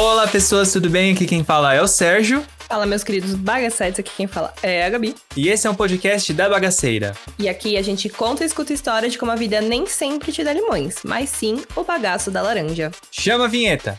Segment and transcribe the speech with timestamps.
[0.00, 1.12] Olá, pessoas, tudo bem?
[1.12, 2.46] Aqui quem fala é o Sérgio.
[2.68, 5.12] Fala, meus queridos bagaceiros, aqui quem fala é a Gabi.
[5.36, 7.16] E esse é um podcast da Bagaceira.
[7.36, 10.44] E aqui a gente conta e escuta história de como a vida nem sempre te
[10.44, 12.92] dá limões, mas sim o bagaço da laranja.
[13.10, 13.98] Chama a vinheta.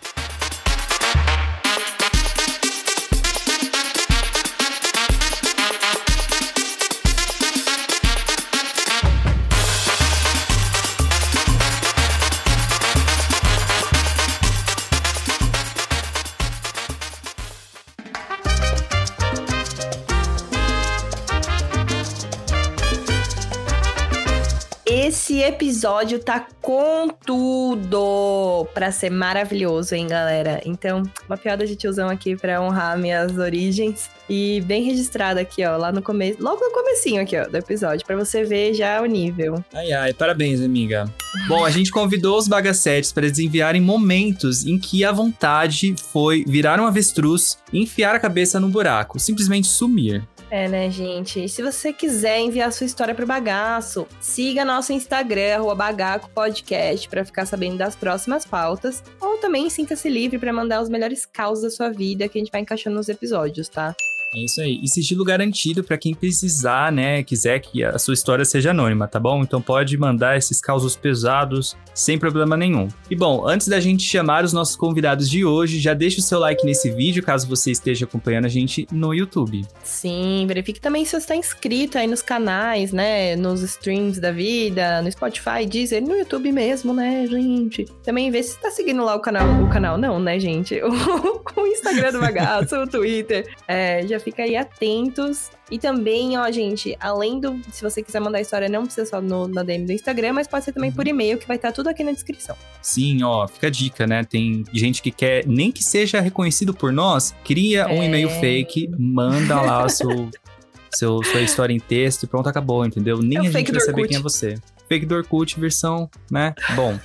[25.50, 30.62] Episódio tá com tudo pra ser maravilhoso, hein, galera?
[30.66, 34.10] Então, uma piada de tiozão aqui pra honrar minhas origens.
[34.30, 38.06] E bem registrada aqui, ó, lá no começo, logo no comecinho aqui, ó, do episódio,
[38.06, 39.64] pra você ver já o nível.
[39.74, 41.12] Ai, ai, parabéns, amiga.
[41.48, 46.44] Bom, a gente convidou os bagacetes para eles enviarem momentos em que a vontade foi
[46.46, 50.28] virar um avestruz e enfiar a cabeça num buraco, simplesmente sumir.
[50.52, 51.48] É, né, gente?
[51.48, 57.24] Se você quiser enviar sua história pro bagaço, siga nosso Instagram, arroba Bagaco Podcast, pra
[57.24, 59.04] ficar sabendo das próximas pautas.
[59.22, 62.52] Ou também sinta-se livre pra mandar os melhores causos da sua vida que a gente
[62.52, 63.96] vai encaixando nos episódios, tá?
[64.34, 64.80] É isso aí.
[64.84, 67.24] E sigilo garantido para quem precisar, né?
[67.24, 69.42] Quiser que a sua história seja anônima, tá bom?
[69.42, 72.88] Então pode mandar esses causos pesados sem problema nenhum.
[73.10, 76.40] E bom, antes da gente chamar os nossos convidados de hoje, já deixa o seu
[76.40, 79.66] like nesse vídeo caso você esteja acompanhando a gente no YouTube.
[79.84, 83.36] Sim, verifique também se você está inscrito aí nos canais, né?
[83.36, 87.86] Nos streams da vida, no Spotify, Deezer, no YouTube mesmo, né, gente?
[88.04, 89.64] Também vê se está seguindo lá o canal.
[89.64, 90.80] O canal, não, né, gente?
[90.82, 90.90] O,
[91.60, 93.48] o Instagram do bagaço, o Twitter.
[93.68, 95.50] É, já fica aí atentos.
[95.72, 97.60] E também, ó, gente, além do.
[97.72, 100.66] Se você quiser mandar história, não precisa só no, na DM do Instagram, mas pode
[100.66, 102.56] ser também por e-mail, que vai estar tudo aqui na descrição.
[102.82, 104.24] Sim, ó, fica a dica, né?
[104.24, 108.06] Tem gente que quer, nem que seja reconhecido por nós, cria um É.
[108.08, 110.30] e-mail fake, manda lá o seu,
[110.92, 113.20] seu, sua história em texto e pronto, acabou, entendeu?
[113.20, 114.56] Nem É a gente vai saber quem é você.
[114.88, 116.56] Fake do Orkut, versão, né?
[116.76, 116.98] Bom.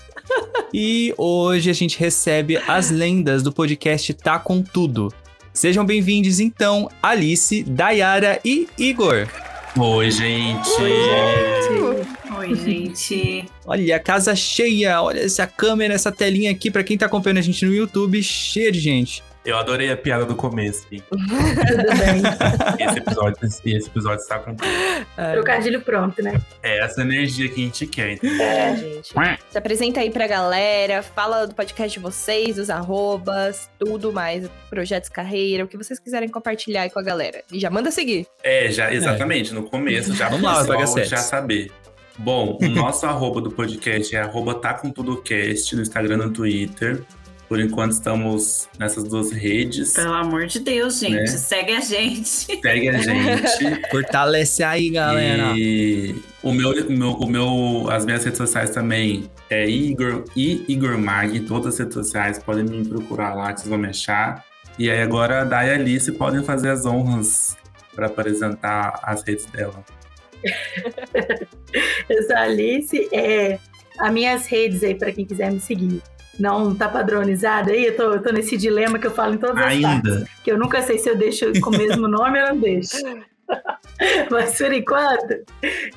[0.72, 5.12] E hoje a gente recebe as lendas do podcast Tá Com Tudo.
[5.54, 9.28] Sejam bem-vindos, então, Alice, Dayara e Igor.
[9.78, 10.68] Oi, gente.
[12.36, 13.44] Oi, gente.
[13.64, 17.42] Olha, a casa cheia, olha essa câmera, essa telinha aqui, pra quem tá acompanhando a
[17.42, 19.22] gente no YouTube, cheia de gente.
[19.44, 20.86] Eu adorei a piada do começo.
[20.90, 21.02] hein?
[21.10, 21.18] Tudo
[21.98, 22.86] bem.
[22.86, 24.70] Esse episódio, esse episódio está com tudo.
[25.32, 26.40] Trocadilho pronto, né?
[26.62, 28.12] É essa energia que a gente quer.
[28.12, 28.40] entendeu?
[28.40, 29.12] É, gente.
[29.50, 35.10] Se apresenta aí pra galera, fala do podcast de vocês, dos arrobas, tudo mais, projetos
[35.10, 37.42] carreira, o que vocês quiserem compartilhar aí com a galera.
[37.52, 38.26] E já manda seguir.
[38.42, 41.70] É, já, exatamente, no começo, já Vamos lá, já saber.
[42.16, 46.18] Bom, o nosso arroba do podcast é arroba tá com tudo cast no Instagram e
[46.18, 47.02] no Twitter.
[47.48, 49.92] Por enquanto estamos nessas duas redes.
[49.92, 51.14] Pelo amor de Deus, gente.
[51.14, 51.26] Né?
[51.26, 52.28] Segue a gente.
[52.28, 53.88] Segue a gente.
[53.90, 55.52] Fortalece aí, galera.
[55.56, 60.64] E o meu, o meu, o meu, as minhas redes sociais também é Igor e
[60.68, 64.44] Igor Mag, todas as redes sociais, podem me procurar lá que vocês vão me achar.
[64.78, 67.56] E aí agora a Day e a Alice podem fazer as honras
[67.94, 69.84] para apresentar as redes dela.
[72.08, 73.08] Eu sou a Alice.
[73.12, 73.58] É,
[73.98, 76.02] as minhas redes aí, pra quem quiser me seguir.
[76.38, 77.86] Não tá padronizada aí?
[77.86, 80.12] Eu tô, eu tô nesse dilema que eu falo em todas as partes.
[80.12, 80.28] Ainda.
[80.42, 82.96] Que eu nunca sei se eu deixo com o mesmo nome ou não deixo.
[84.30, 85.44] Mas por enquanto,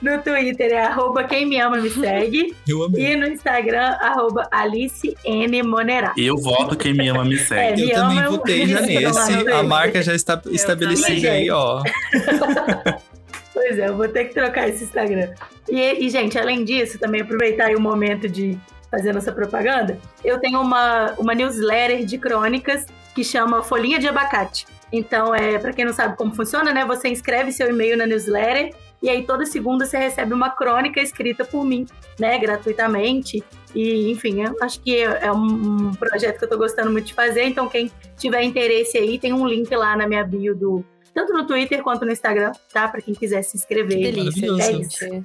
[0.02, 2.56] no Twitter é arroba quem me ama me segue.
[2.68, 3.14] Eu amei.
[3.14, 5.64] E no Instagram, arroba Alice N.
[5.64, 6.14] Monerá.
[6.18, 7.86] Eu voto quem me ama me É, segue.
[7.86, 9.50] me Eu também ama, votei já nesse.
[9.52, 11.30] A marca já está estabelecida também.
[11.30, 11.81] aí, ó.
[13.53, 15.34] Pois é, eu vou ter que trocar esse Instagram.
[15.68, 18.56] E, e, gente, além disso, também aproveitar aí o momento de
[18.90, 24.66] fazer nossa propaganda, eu tenho uma, uma newsletter de crônicas que chama Folhinha de Abacate.
[24.92, 26.86] Então, é, para quem não sabe como funciona, né?
[26.86, 31.44] Você inscreve seu e-mail na newsletter e aí toda segunda você recebe uma crônica escrita
[31.44, 31.85] por mim,
[32.20, 32.38] né?
[32.38, 33.44] Gratuitamente.
[33.76, 37.44] E, enfim, eu acho que é um, projeto que eu tô gostando muito de fazer.
[37.44, 41.46] Então, quem tiver interesse aí, tem um link lá na minha bio do, tanto no
[41.46, 42.88] Twitter quanto no Instagram, tá?
[42.88, 43.97] Pra quem quiser se inscrever.
[43.97, 44.64] Que delícia.
[44.64, 45.23] É isso.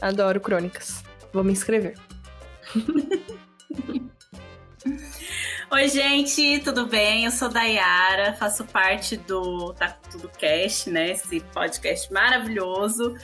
[0.00, 1.02] Adoro crônicas.
[1.32, 1.94] Vou me inscrever.
[5.70, 7.24] Oi, gente, tudo bem?
[7.24, 11.12] Eu sou Dayara, faço parte do Tá Tudo Cast, né?
[11.12, 13.14] Esse podcast maravilhoso.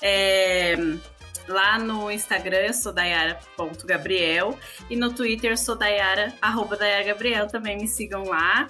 [0.00, 0.76] É,
[1.48, 4.58] Lá no Instagram eu sou Dayara.gabriel
[4.90, 8.66] e no Twitter eu sou Dayara, arroba Dayara Gabriel, também me sigam lá.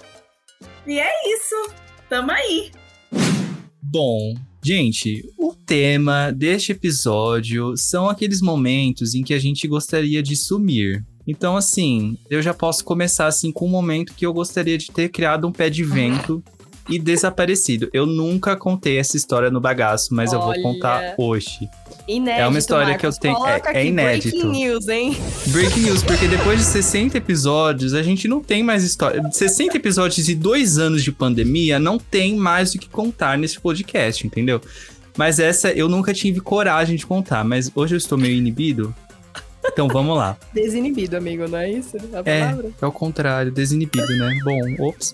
[0.87, 1.73] E é isso,
[2.07, 2.71] tamo aí.
[3.91, 10.35] Bom, gente, o tema deste episódio são aqueles momentos em que a gente gostaria de
[10.35, 11.03] sumir.
[11.25, 15.09] Então, assim, eu já posso começar assim com um momento que eu gostaria de ter
[15.09, 16.43] criado um pé de vento
[16.89, 17.89] e desaparecido.
[17.93, 20.61] Eu nunca contei essa história no bagaço, mas eu vou Olha.
[20.61, 21.69] contar hoje.
[22.07, 23.19] Inédito, É uma história que eu Marcos.
[23.19, 24.35] tenho- é- é inédito.
[24.35, 25.17] Breaking news, hein?
[25.47, 29.21] Breaking news, porque depois de 60 episódios, a gente não tem mais história.
[29.31, 34.25] 60 episódios e dois anos de pandemia, não tem mais o que contar nesse podcast,
[34.25, 34.59] entendeu?
[35.15, 38.93] Mas essa eu nunca tive coragem de contar, mas hoje eu estou meio inibido.
[39.65, 40.35] Então vamos lá.
[40.51, 41.95] Desinibido, amigo, não é isso?
[42.13, 42.69] A É, palavra?
[42.81, 44.35] é o contrário, desinibido, né?
[44.43, 45.13] Bom, ops.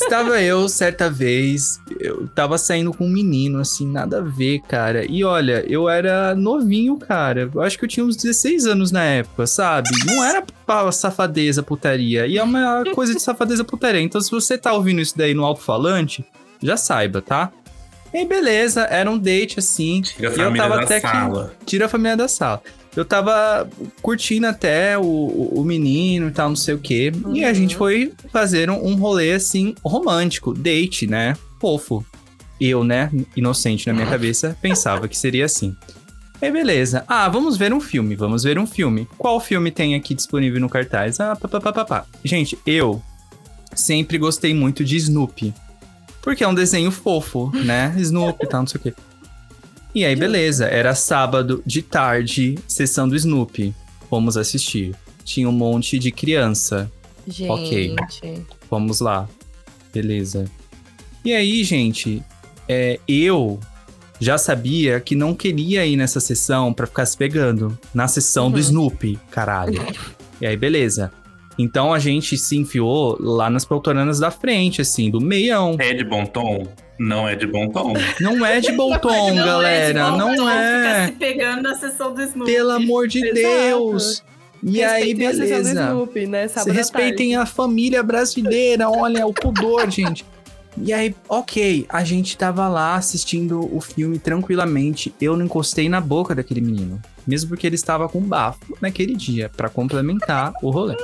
[0.00, 5.04] Estava eu, certa vez, eu tava saindo com um menino, assim, nada a ver, cara.
[5.04, 7.50] E olha, eu era novinho, cara.
[7.52, 9.88] Eu acho que eu tinha uns 16 anos na época, sabe?
[10.06, 12.26] Não era pra safadeza, putaria.
[12.26, 14.00] E é uma coisa de safadeza, putaria.
[14.00, 16.24] Então, se você tá ouvindo isso daí no alto-falante,
[16.62, 17.50] já saiba, tá?
[18.14, 20.00] E beleza, era um date, assim.
[20.00, 21.52] Tira a E eu família tava da até que- sala.
[21.66, 22.62] tira a família da sala.
[22.98, 23.68] Eu tava
[24.02, 27.12] curtindo até o, o, o menino e tal, não sei o quê.
[27.32, 27.54] E a Uhum.
[27.54, 31.36] gente foi fazer um, um rolê, assim, romântico, date, né?
[31.60, 32.04] Fofo.
[32.60, 35.76] Eu, né, inocente na minha cabeça, pensava que seria assim.
[36.42, 37.04] Aí, beleza.
[37.06, 39.08] Ah, vamos ver um filme, vamos ver um filme.
[39.16, 41.20] Qual filme tem aqui disponível no cartaz?
[41.20, 42.04] Ah, papapá.
[42.24, 43.00] Gente, eu
[43.74, 45.54] sempre gostei muito de Snoopy.
[46.20, 47.94] Porque é um desenho fofo, né?
[47.96, 48.94] Snoopy e tal, não sei o quê.
[49.98, 50.66] E aí, beleza.
[50.66, 53.74] Era sábado de tarde, sessão do Snoopy.
[54.08, 54.94] Fomos assistir.
[55.24, 56.88] Tinha um monte de criança.
[57.26, 57.50] Gente.
[57.50, 57.96] Ok.
[58.70, 59.28] Vamos lá.
[59.92, 60.44] Beleza.
[61.24, 62.22] E aí, gente,
[62.68, 63.58] é, eu
[64.20, 67.76] já sabia que não queria ir nessa sessão pra ficar se pegando.
[67.92, 68.60] Na sessão do Uhum.
[68.60, 69.84] Snoopy, caralho.
[70.40, 71.10] E aí, beleza.
[71.58, 75.74] Então a gente se enfiou lá nas poltronas da frente, assim, do meião.
[75.80, 76.68] É de bom tom?
[76.98, 77.92] Não é de bom tom.
[78.20, 79.98] Não é de bom tom, Não galera.
[80.00, 80.78] é bom não é.
[80.82, 82.52] Ficar se pegando na sessão do Snoopy.
[82.52, 83.34] Pelo amor de Exato.
[83.34, 84.24] Deus.
[84.62, 85.84] E aí, Respeitem a sessão do beleza.
[85.86, 86.48] Snoopy, né?
[86.48, 87.34] Sábado respeitem tarde.
[87.36, 90.24] a família brasileira, olha, o pudor, gente.
[90.80, 95.12] E aí, ok, a gente tava lá assistindo o filme tranquilamente.
[95.20, 97.00] Eu não encostei na boca daquele menino.
[97.26, 100.96] Mesmo porque ele estava com bafo naquele dia, pra complementar o rolê.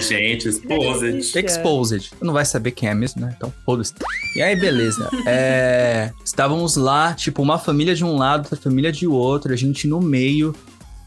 [0.00, 1.38] Gente, exposed.
[1.38, 2.10] Exposed.
[2.18, 3.34] Tu não vai saber quem é mesmo, né?
[3.36, 3.92] Então, foda-se.
[4.36, 5.08] E aí, beleza.
[5.26, 9.86] É, Estávamos lá, tipo, uma família de um lado, outra família de outro, a gente
[9.86, 10.54] no meio.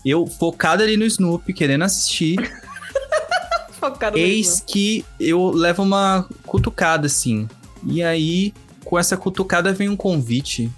[0.05, 2.37] Eu focado ali no Snoopy, querendo assistir.
[3.79, 4.71] Focado no Eis Snoopy.
[4.71, 7.47] que eu levo uma cutucada, assim.
[7.85, 8.53] E aí,
[8.83, 10.71] com essa cutucada vem um convite.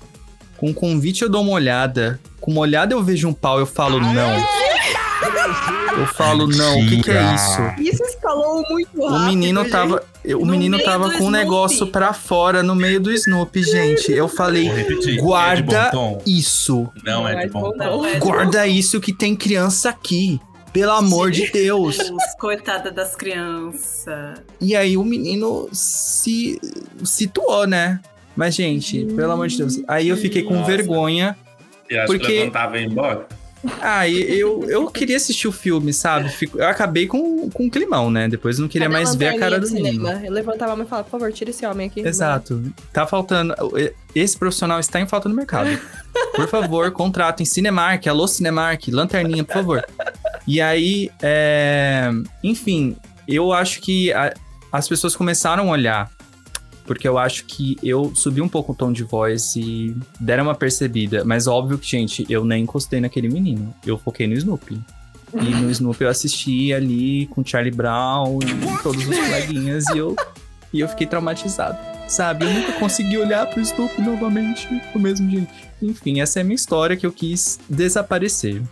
[0.57, 2.19] Com o convite eu dou uma olhada.
[2.39, 4.66] Com uma olhada eu vejo um pau, eu falo não.
[5.97, 7.61] Eu falo não, o que, que é isso?
[7.79, 9.15] Isso escalou muito rápido.
[9.15, 9.71] O menino gente.
[9.71, 10.03] tava.
[10.25, 14.11] O No menino tava com um negócio pra fora no meio do Snoopy, gente.
[14.11, 15.19] Eu falei, repetir.
[15.21, 16.89] guarda É isso.
[17.03, 18.05] Não, é de Mas bom tom.
[18.05, 20.39] é Guarda isso que tem criança aqui.
[20.73, 21.97] Pelo amor de Deus.
[21.97, 24.39] Deus, Coitada das crianças.
[24.61, 26.59] E aí o menino se
[27.03, 27.99] situou, né?
[28.35, 29.79] Mas, gente, pelo amor de Deus.
[29.87, 30.67] Aí eu fiquei com Nossa.
[30.67, 31.35] vergonha.
[31.89, 33.25] E acho Porque- que levantava e ia embora.
[33.81, 36.29] Ah, eu, eu queria assistir o filme, sabe?
[36.29, 38.27] Fico- Eu acabei com, com um climão, né?
[38.27, 40.21] Depois eu não queria Cadê mais ver a cara do cinema?
[40.25, 42.01] Eu levantava a mão e falava, por favor, tira esse homem aqui.
[42.01, 42.61] Exato.
[42.93, 43.53] Tá faltando.
[44.15, 45.69] Esse profissional está em falta no mercado.
[46.35, 49.85] Por favor, contratem Cinemark, alô Cinemark, lanterninha, por favor.
[50.47, 52.09] E aí, é...
[52.43, 52.95] enfim,
[53.27, 54.33] eu acho que a-
[54.71, 56.11] as pessoas começaram a olhar.
[56.87, 60.55] Porque eu acho que eu subi um pouco o tom de voz e deram uma
[60.55, 61.23] percebida.
[61.25, 63.75] Mas óbvio que, gente, eu nem encostei naquele menino.
[63.85, 64.81] Eu foquei no Snoopy.
[65.33, 70.15] E no Snoopy eu assisti ali com Charlie Brown e todos os coleguinhas e eu,
[70.73, 71.77] e eu fiquei traumatizado.
[72.07, 72.45] Sabe?
[72.45, 75.53] Eu nunca consegui olhar pro Snoopy novamente do mesmo jeito.
[75.81, 78.63] Enfim, essa é a minha história que eu quis desaparecer.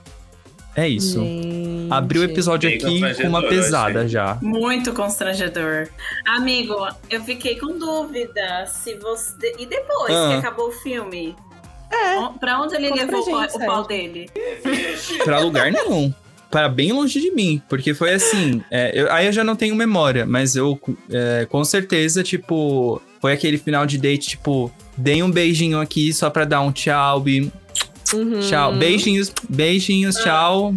[0.75, 1.19] É isso.
[1.19, 1.87] Gente.
[1.89, 4.37] Abri o episódio aqui com uma pesada já.
[4.41, 5.87] Muito constrangedor.
[6.25, 6.75] Amigo,
[7.09, 9.55] eu fiquei com dúvida se você.
[9.59, 10.29] E depois Ah.
[10.29, 11.35] que acabou o filme?
[11.91, 12.15] É.
[12.39, 14.29] Pra onde ele Conta levou o gente, pau- o pau dele?
[15.23, 16.13] Pra lugar nenhum.
[16.51, 17.61] Para bem longe de mim.
[17.69, 18.61] Porque foi assim.
[18.71, 20.79] é, eu- aí eu já não tenho memória, mas eu
[21.11, 23.01] é, com certeza, tipo.
[23.21, 24.71] Foi aquele final de date, tipo.
[24.97, 27.27] Dei um beijinho aqui só pra dar um tchau.
[27.27, 27.51] E
[28.13, 28.39] Uhum.
[28.39, 28.75] Tchau.
[28.75, 30.73] Beijinhos, beijinhos, tchau.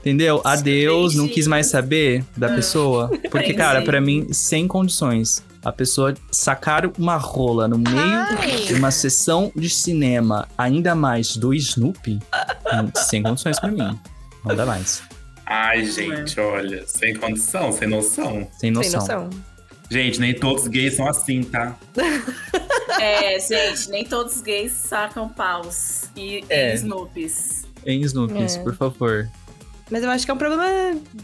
[0.00, 0.40] Entendeu?
[0.44, 3.10] Adeus, não quis mais saber da pessoa.
[3.30, 5.42] Porque, cara, pra mim, sem condições.
[5.62, 11.52] A pessoa sacar uma rola no meio de uma sessão de cinema, ainda mais do
[11.52, 13.98] Snoopy, hum, sem condições pra mim.
[14.44, 15.02] Não dá mais.
[15.44, 18.46] Ai, gente, olha, sem condição, sem noção.
[18.58, 19.00] Sem noção.
[19.00, 19.30] Sem noção.
[19.90, 21.76] Gente, nem todos os gays são assim, tá?
[23.00, 26.72] É, gente, nem todos os gays sacam paus e É.
[26.72, 27.66] e Snoopies.
[27.86, 28.62] Em Snoopies, É.
[28.62, 29.28] por favor.
[29.90, 30.66] Mas eu acho que é um problema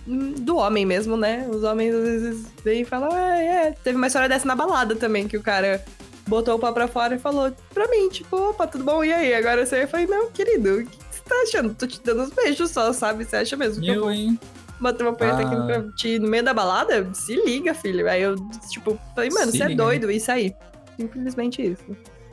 [0.07, 1.47] do homem mesmo, né?
[1.51, 3.73] Os homens às vezes vêm e falam, ah, é.
[3.85, 5.85] Teve uma história dessa na balada também, que o cara
[6.27, 9.05] botou o pau pra fora e falou pra mim, tipo, opa, tudo bom?
[9.05, 9.35] E aí?
[9.35, 11.75] Agora você foi, não, querido, o que você tá achando?
[11.75, 13.25] Tô te dando uns beijos só, sabe?
[13.27, 14.41] Você acha mesmo que eu, Eu, vou hein?
[14.81, 15.65] bater uma punheta aqui Ah.
[15.67, 17.07] pra ti no meio da balada?
[17.13, 18.09] Se liga, filho.
[18.09, 18.35] Aí eu,
[18.71, 20.55] tipo, falei, mano, Se você é liga, doido, isso aí.
[20.99, 21.85] Simplesmente isso.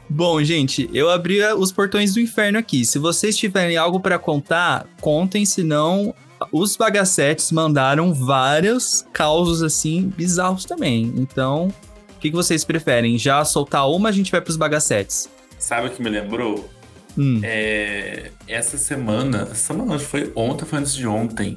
[0.10, 2.84] Bom, gente, eu abri a- os portões do inferno aqui.
[2.86, 6.14] Se vocês tiverem algo pra contar, contem, senão
[6.52, 11.14] os bagacetes mandaram vários causos assim bizarros também.
[11.16, 11.68] Então,
[12.16, 13.18] o que, que vocês preferem?
[13.18, 15.30] Já soltar uma, a gente vai pros bagacetes.
[15.58, 16.70] Sabe o que me lembrou?
[17.18, 17.40] Hum.
[17.44, 21.56] É, essa semana, essa semana que foi ontem, foi antes de ontem.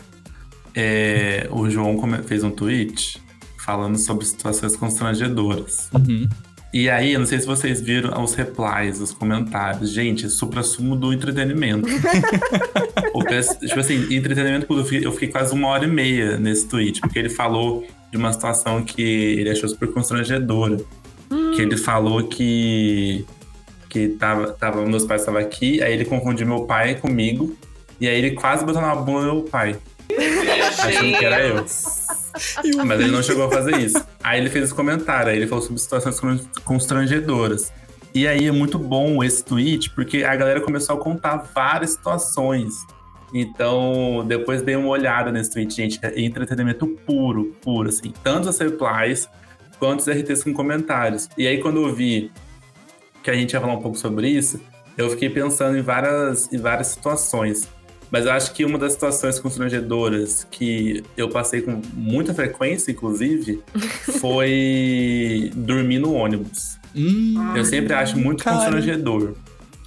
[0.76, 3.22] é, o João fez um tweet
[3.64, 5.88] falando sobre situações constrangedoras.
[5.94, 6.28] Uhum.
[6.76, 9.90] E aí, eu não sei se vocês viram os replies, os comentários.
[9.92, 11.88] Gente, supra-sumo do entretenimento.
[13.14, 14.80] o, pes- tipo assim, entretenimento puro.
[14.80, 18.82] Eu fiquei, quase uma hora e meia nesse tweet, porque ele falou de uma situação
[18.82, 20.78] que ele achou super constrangedora.
[21.54, 23.24] Que ele falou que.
[23.88, 27.56] Que tava, tava, meus pais estavam aqui, aí ele confundiu meu pai comigo,
[28.00, 29.76] e aí ele quase botou na bunda do meu pai.
[30.76, 31.64] Achando que era eu.
[32.84, 34.04] Mas ele não chegou a fazer isso.
[34.22, 37.72] Aí ele fez esse comentário, aí ele falou sobre situações con- constrangedoras.
[38.14, 42.74] E aí é muito bom esse tweet, porque a galera começou a contar várias situações.
[43.32, 45.98] Então, depois dei uma olhada nesse tweet, gente.
[46.02, 48.12] É entretenimento puro, puro, assim.
[48.22, 49.28] Tanto as replies
[49.80, 51.28] quanto os RTs com comentários.
[51.36, 52.30] E aí, quando eu vi
[53.22, 54.60] que a gente ia falar um pouco sobre isso,
[54.96, 57.68] eu fiquei pensando em várias, em várias situações.
[58.14, 63.60] Mas eu acho que uma das situações constrangedoras que eu passei com muita frequência, inclusive,
[64.20, 66.78] foi dormir no ônibus.
[66.94, 68.56] Hum, Eu sempre acho muito cara.
[68.56, 69.34] constrangedor.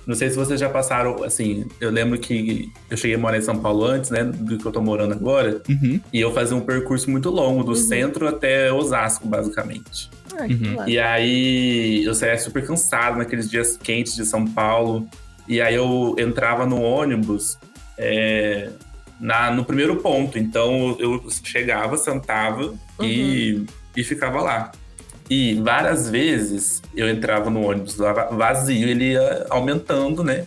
[0.05, 3.41] Não sei se vocês já passaram, assim, eu lembro que eu cheguei a morar em
[3.41, 6.00] São Paulo antes, né, do que eu tô morando agora, Uhum.
[6.12, 10.10] e eu fazia um percurso muito longo, do centro até Osasco, basicamente.
[10.38, 10.88] Ai, Uhum.
[10.88, 15.07] E aí eu saía super cansado naqueles dias quentes de São Paulo.
[15.50, 17.57] E aí eu entrava no ônibus
[17.98, 18.70] é,
[19.20, 20.38] na, no primeiro ponto.
[20.38, 24.72] Então eu chegava, sentava e, e ficava lá.
[25.30, 27.98] E várias vezes eu entrava no ônibus
[28.32, 30.46] vazio, ele ia aumentando, né?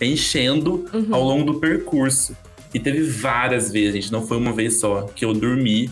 [0.00, 1.08] Enchendo Uhum.
[1.14, 2.36] ao longo do percurso.
[2.72, 5.90] E teve várias vezes, gente, não foi uma vez só, que eu dormi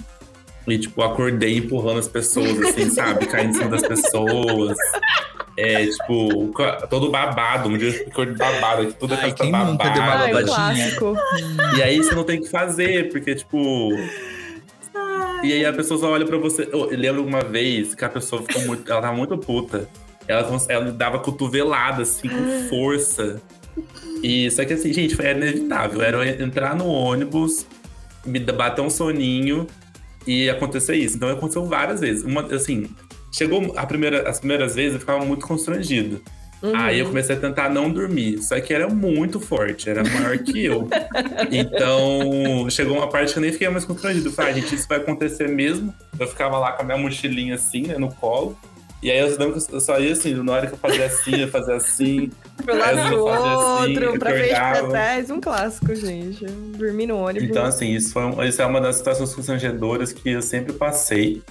[0.66, 3.26] e, tipo, acordei empurrando as pessoas, assim, sabe?
[3.26, 4.76] Caindo em cima das pessoas.
[5.60, 6.52] É, tipo,
[6.88, 9.88] todo babado, um dia eu ficou de babado, aqui toda Ai, casa tá quem nunca
[9.88, 10.46] deu uma Ai, um babada.
[10.46, 11.16] clássico.
[11.76, 13.90] E aí você não tem o que fazer, porque, tipo.
[15.42, 16.68] E aí a pessoa só olha pra você.
[16.70, 18.90] Eu lembro uma vez que a pessoa ficou muito.
[18.90, 19.88] Ela tava muito puta.
[20.28, 23.42] Ela, ela dava cotovelada, assim, com força.
[24.22, 26.00] E só que assim, gente, foi inevitável.
[26.02, 27.66] Era eu entrar no ônibus,
[28.24, 29.66] me bater um soninho
[30.24, 31.16] e acontecer isso.
[31.16, 32.22] Então aconteceu várias vezes.
[32.22, 32.88] Uma, assim,
[33.32, 36.22] chegou a primeira, as primeiras vezes eu ficava muito constrangido.
[36.62, 36.74] Uhum.
[36.74, 38.42] Aí eu comecei a tentar não dormir.
[38.42, 40.88] Só que era muito forte, era maior que eu.
[41.50, 44.28] Então, chegou uma parte que eu nem fiquei mais constrangido.
[44.28, 45.94] Eu falei, ah, gente, isso vai acontecer mesmo.
[46.18, 48.58] Eu ficava lá com a minha mochilinha assim, né, no colo.
[49.00, 52.30] E aí eu só ia assim, na hora que eu fazia assim, eu fazia assim.
[52.56, 55.30] Pro lado fazia assim, outro, eu pra frente, pra trás.
[55.30, 56.44] Um clássico, gente.
[56.44, 57.48] Dormir no ônibus.
[57.48, 61.42] Então, assim, isso, foi, isso é uma das situações constrangedoras que eu sempre passei.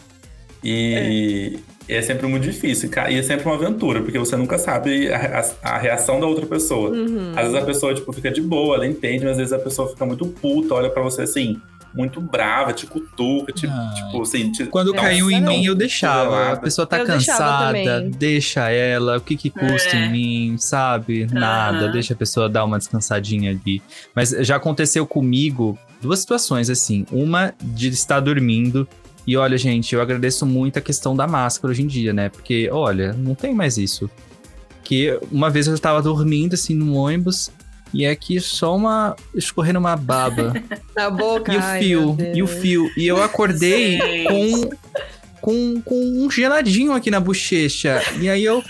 [0.64, 2.90] E é, sempre muito difícil.
[3.10, 6.46] E é sempre uma aventura, porque você nunca sabe a, a- a reação da outra
[6.46, 6.90] pessoa.
[6.92, 7.32] Uhum.
[7.36, 9.88] Às vezes a pessoa, tipo, fica de boa, ela entende, mas às vezes a pessoa
[9.90, 11.62] fica muito puta, olha pra você assim,
[11.96, 13.94] muito brava, te cutuca, tipo, Ai.
[13.96, 14.52] tipo assim.
[14.52, 16.52] Te, Quando caiu em mim, eu deixava.
[16.52, 19.18] A pessoa tá Eu cansada, deixa ela.
[19.18, 20.06] O que que custa É.
[20.06, 21.26] em mim, sabe?
[21.32, 23.82] Nada, deixa a pessoa dar uma descansadinha ali.
[24.14, 27.06] Mas já aconteceu comigo duas situações assim.
[27.12, 28.88] Uma de estar dormindo.
[29.27, 32.29] E olha, gente, eu agradeço muito a questão da máscara hoje em dia, né?
[32.29, 34.10] Porque, olha, não tem mais isso.
[34.84, 37.50] Que uma vez eu tava dormindo assim no ônibus.
[37.93, 39.15] E é aqui só uma.
[39.36, 40.53] escorrendo uma baba.
[40.96, 41.51] Na boca.
[41.53, 41.62] E o
[42.15, 42.89] fio, e o fio.
[42.98, 44.69] E eu acordei com,
[45.41, 48.01] com, com um geladinho aqui na bochecha.
[48.19, 48.62] E aí eu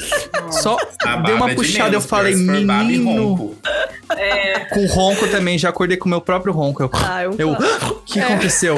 [0.52, 3.34] só A dei uma é de puxada, menos, eu falei, menino.
[3.34, 3.56] ronco.
[4.16, 6.82] É, Com ronco também, já acordei com o meu próprio ronco.
[6.84, 7.94] Eu, Ah, é eu clássico.
[7.94, 8.24] o que É.
[8.24, 8.76] aconteceu?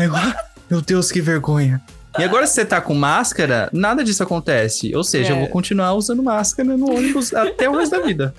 [0.00, 0.34] Eu, "Ah,
[0.72, 1.82] meu Deus, que vergonha.
[2.18, 4.94] E agora, se você tá com máscara, nada disso acontece.
[4.96, 5.36] Ou seja, É.
[5.36, 8.34] eu vou continuar usando máscara no ônibus até o resto da vida.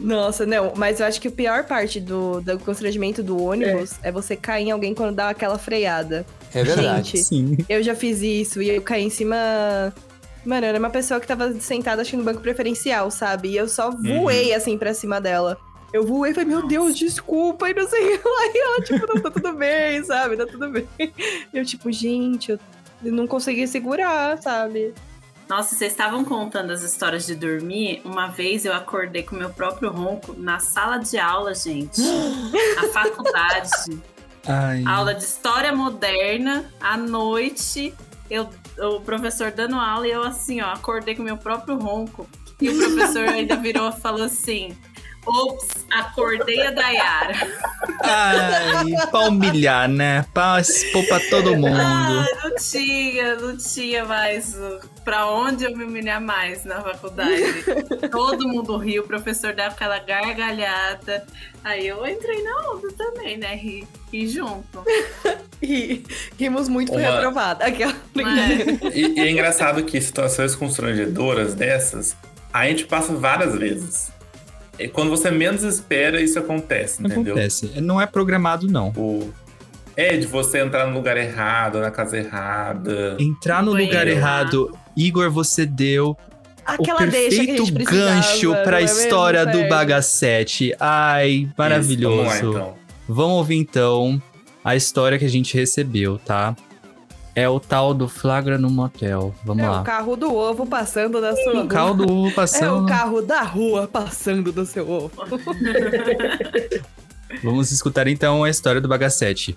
[0.00, 4.10] Nossa, não, mas eu acho que a pior parte do, do constrangimento do ônibus é.
[4.10, 6.24] você cair em alguém quando dá aquela freada.
[6.54, 7.10] É verdade.
[7.10, 7.56] Gente, Sim.
[7.68, 9.36] Eu já fiz isso e eu caí em cima.
[10.44, 13.50] Mano, era uma pessoa que tava sentada, acho que no banco preferencial, sabe?
[13.50, 15.58] E eu só voei assim pra cima dela.
[15.92, 18.46] Eu voei e falei, meu Deus, desculpa, e não sei o que lá.
[18.54, 20.36] E ela, tipo, não, tá tudo bem, sabe?
[20.36, 20.88] Tá tudo bem.
[21.52, 22.60] Eu, tipo, gente, eu
[23.12, 24.94] não consegui segurar, sabe?
[25.48, 28.02] Nossa, vocês estavam contando as histórias de dormir.
[28.04, 32.02] Uma vez eu acordei com meu próprio ronco na sala de aula, gente.
[32.76, 33.70] na faculdade.
[34.46, 34.84] Ai.
[34.86, 37.94] Aula de história moderna, à noite.
[38.30, 42.28] Eu, o professor dando aula e eu assim, ó, acordei com meu próprio ronco.
[42.60, 44.76] E o professor ainda virou e falou assim:
[45.28, 47.34] Ops, acordei a Dayara.
[48.02, 50.24] Ai, pra humilhar, né?
[50.32, 51.76] Pra expor pra todo mundo.
[51.78, 54.56] Ah, não tinha, não tinha mais
[55.04, 57.64] pra onde eu me humilhar mais na faculdade.
[58.10, 61.26] todo mundo riu, o professor dava aquela gargalhada.
[61.64, 63.54] Aí eu entrei na onda também, né?
[63.54, 64.82] Ri, ri junto.
[65.62, 66.04] E
[66.38, 67.64] rimos muito, foi Uma- aprovada.
[67.66, 67.94] Aquela...
[68.14, 72.16] Mas, E, e é engraçado que situações constrangedoras dessas,
[72.52, 74.10] a gente passa várias vezes.
[74.78, 77.34] E quando você menos espera, isso acontece, entendeu?
[77.34, 77.80] Acontece.
[77.80, 78.90] Não é programado, não.
[78.96, 79.32] O...
[79.96, 83.16] É de você entrar no lugar errado, na casa errada.
[83.18, 83.92] Entrar no Banheiro.
[83.92, 86.16] lugar errado, Igor, você deu
[86.64, 89.68] Aquela o deixa que a perfeito gancho não pra é história mesmo, do?
[89.68, 90.72] Bagassete.
[90.78, 92.28] Ai, maravilhoso.
[92.28, 92.74] Isso, vamos lá, então.
[93.08, 94.22] Vamos ouvir então
[94.62, 96.54] a história que a gente recebeu, tá?
[97.38, 99.32] É o tal do flagra no motel.
[99.44, 99.82] Vamos É lá.
[99.82, 101.68] o carro do ovo passando da sua O rua.
[101.68, 102.82] carro do ovo É passando.
[102.82, 105.12] o carro da rua passando do seu ovo.
[107.44, 109.56] Vamos escutar então a história do Bagassete.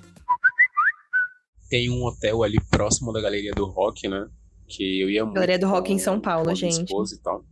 [1.70, 4.28] Tem um hotel ali próximo da Galeria do Rock, né?
[4.68, 5.36] Que eu ia muito.
[5.36, 6.86] Galeria do com- Rock em São Paulo, com a minha gente.
[6.86, 7.44] esposa e tal.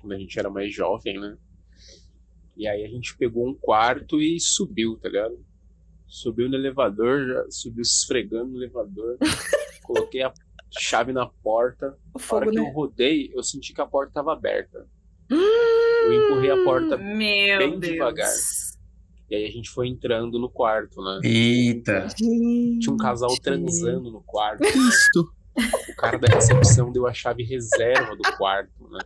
[0.00, 1.36] Quando a gente era mais jovem, né?
[2.56, 5.36] E aí a gente pegou um quarto e subiu, tá ligado?
[6.06, 9.16] Subiu no elevador, já subiu esfregando no elevador.
[9.84, 10.32] coloquei a
[10.78, 11.96] chave na porta.
[12.12, 12.72] O Na hora fogo, que eu né?
[12.74, 14.86] rodei, eu senti que a porta tava aberta.
[15.30, 17.92] Eu empurrei a porta meu Bem Deus.
[17.92, 18.30] devagar.
[19.30, 21.20] e aí a gente foi entrando no quarto, né?
[21.24, 22.08] Eita.
[22.16, 23.42] Tinha um casal Gente.
[23.42, 24.62] transando no quarto.
[24.64, 25.32] Isto.
[25.88, 28.98] O cara da recepção deu a chave reserva do quarto, né?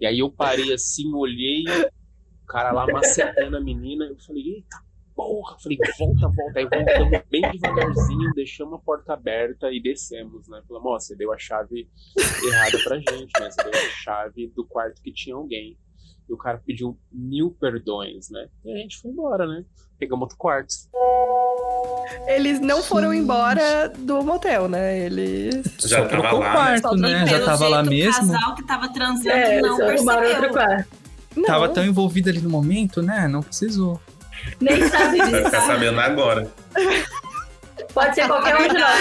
[0.00, 1.62] E aí eu parei assim, olhei,
[2.42, 4.76] o cara lá macetando a menina, eu falei, eita
[5.14, 5.56] porra!
[5.62, 6.58] Falei, volta, volta.
[6.58, 10.60] Aí voltamos bem devagarzinho, deixamos a porta aberta e descemos, né?
[10.68, 11.88] Falamos, ó, você deu a chave
[12.46, 13.50] errada pra gente, né?
[13.50, 15.76] Você deu a chave do quarto que tinha alguém.
[16.28, 18.48] E o cara pediu mil perdões, né?
[18.64, 19.64] E a gente foi embora, né?
[19.98, 20.74] Pegamos outro quarto.
[22.26, 24.98] Eles não foram embora do motel, né?
[25.00, 25.62] Eles.
[25.80, 26.80] Já Só tava trocou o lá, né?
[26.80, 27.26] quarto, né?
[27.26, 28.24] Já tava lá mesmo.
[28.30, 30.52] O casal que tava transando É, não arrumaram outro percebeu.
[30.52, 30.88] quarto.
[31.36, 33.26] Não, Tava tão envolvido ali no momento, né?
[33.28, 34.00] Não precisou.
[34.60, 35.44] Nem sabe Vai disso.
[35.44, 36.46] ficar sabendo agora.
[37.92, 39.00] Pode ser qualquer um de nós.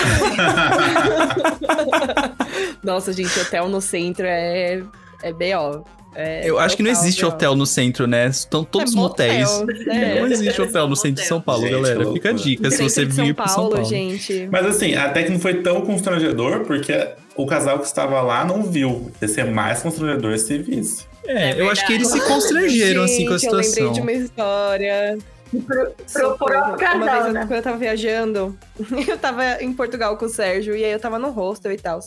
[2.84, 4.82] Nossa, gente, hotel no centro é.
[5.24, 5.84] É B.O.
[6.16, 8.28] É Eu acho que não existe hotel no centro, né?
[8.28, 9.50] Estão todos É motéis.
[9.50, 10.20] motel, é.
[10.20, 12.12] Não existe hotel no centro de São Paulo, Gente, galera.
[12.12, 13.84] Fica a dica se você vir pro São Paulo.
[13.86, 14.48] gente.
[14.52, 18.62] Mas assim, até que não foi tão constrangedor, porque o casal que estava lá não
[18.64, 19.12] viu.
[19.22, 21.06] Ia ser mais constrangedor se visse.
[21.26, 23.94] É, É eu acho que eles se constrangeram assim com a Gente, Eu lembrei situação.
[23.94, 25.18] de uma história.
[25.62, 26.38] Pro, pro Socorro.
[26.38, 27.42] próprio Uma vez, né?
[27.42, 28.58] quando eu tava viajando,
[29.08, 32.00] eu tava em Portugal com o Sérgio, e aí eu tava no hostel e tal.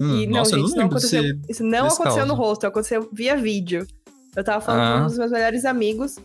[0.00, 1.22] Hum, e não, nossa, eu gente, não isso não aconteceu.
[1.48, 2.26] Isso não aconteceu caso.
[2.26, 3.86] no hostel, aconteceu via vídeo.
[4.34, 4.98] Eu tava falando Ah.
[4.98, 6.16] com um dos meus melhores amigos,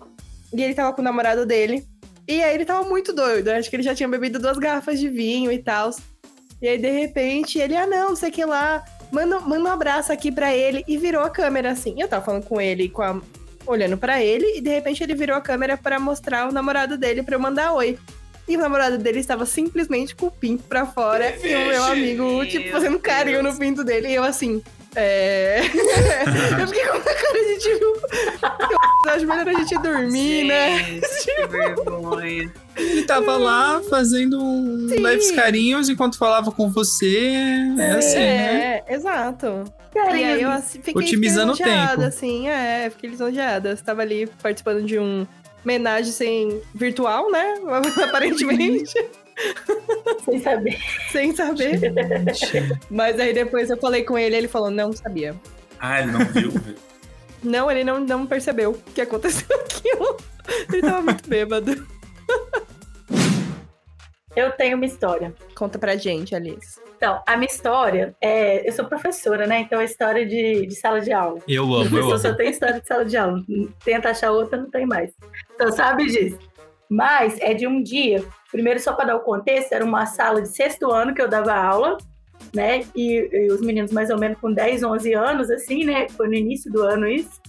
[0.53, 1.85] e ele tava com o namorado dele.
[2.27, 3.49] E aí ele tava muito doido.
[3.49, 5.91] Acho que ele já tinha bebido duas garrafas de vinho e tal.
[6.61, 8.83] E aí, de repente, ele, ah, não, não sei o que lá.
[9.11, 10.83] Manda, manda um abraço aqui pra ele.
[10.87, 11.93] E virou a câmera assim.
[11.97, 13.21] E eu tava falando com ele, com a-
[13.67, 14.57] olhando pra ele.
[14.57, 17.73] E de repente ele virou a câmera pra mostrar o namorado dele pra eu mandar
[17.73, 17.97] oi.
[18.47, 21.35] E o namorado dele estava simplesmente com o pinto pra fora.
[21.45, 24.07] e o meu amigo, tipo, fazendo carinho no pinto dele.
[24.07, 24.63] E eu assim.
[24.99, 25.59] É.
[26.59, 27.85] eu fiquei com uma cara de tipo.
[29.05, 30.79] Eu acho melhor a gente dormir, né?
[30.79, 32.51] Gente, que vergonha.
[32.75, 37.35] Ele tava lá fazendo um leves carinhos enquanto falava com você.
[37.77, 38.83] É assim, né?
[38.87, 39.65] É, exato.
[39.91, 40.27] E Carinho.
[40.27, 42.01] aí eu assim, fiquei, Otimizando o tempo.
[42.01, 43.75] assim, é, fiquei lisonjeada.
[43.75, 45.27] Você tava ali participando de um
[45.63, 47.55] homenagem sem virtual, né?
[48.03, 48.93] Aparentemente,
[50.25, 50.77] Sem saber.
[51.11, 51.79] sem saber.
[52.89, 55.35] Mas aí depois eu falei com ele, ele falou, não sabia.
[55.79, 56.51] Ah, ele não viu?
[57.43, 60.17] Não, ele não, não percebeu que aconteceu aquilo.
[60.71, 61.87] Ele tava muito bêbado.
[64.35, 65.33] Eu tenho uma história.
[65.55, 66.79] Conta pra gente, Alice.
[66.95, 68.67] Então, a minha história é.
[68.67, 69.59] Eu sou professora, né?
[69.59, 71.39] Então é história de, de sala de aula.
[71.47, 72.17] eu amo, eu amo.
[72.17, 73.43] só tem história de sala de aula.
[73.83, 75.11] Tenta achar outra, não tem mais.
[75.53, 76.39] Então, sabe disso.
[76.89, 78.23] Mas é de um dia.
[78.51, 81.53] Primeiro, só para dar o contexto, era uma sala de sexto ano que eu dava
[81.53, 81.97] aula,
[82.53, 82.85] né?
[82.95, 86.07] E, e os meninos mais ou menos com 10, 11 anos, assim, né?
[86.09, 87.41] Foi no início do ano isso.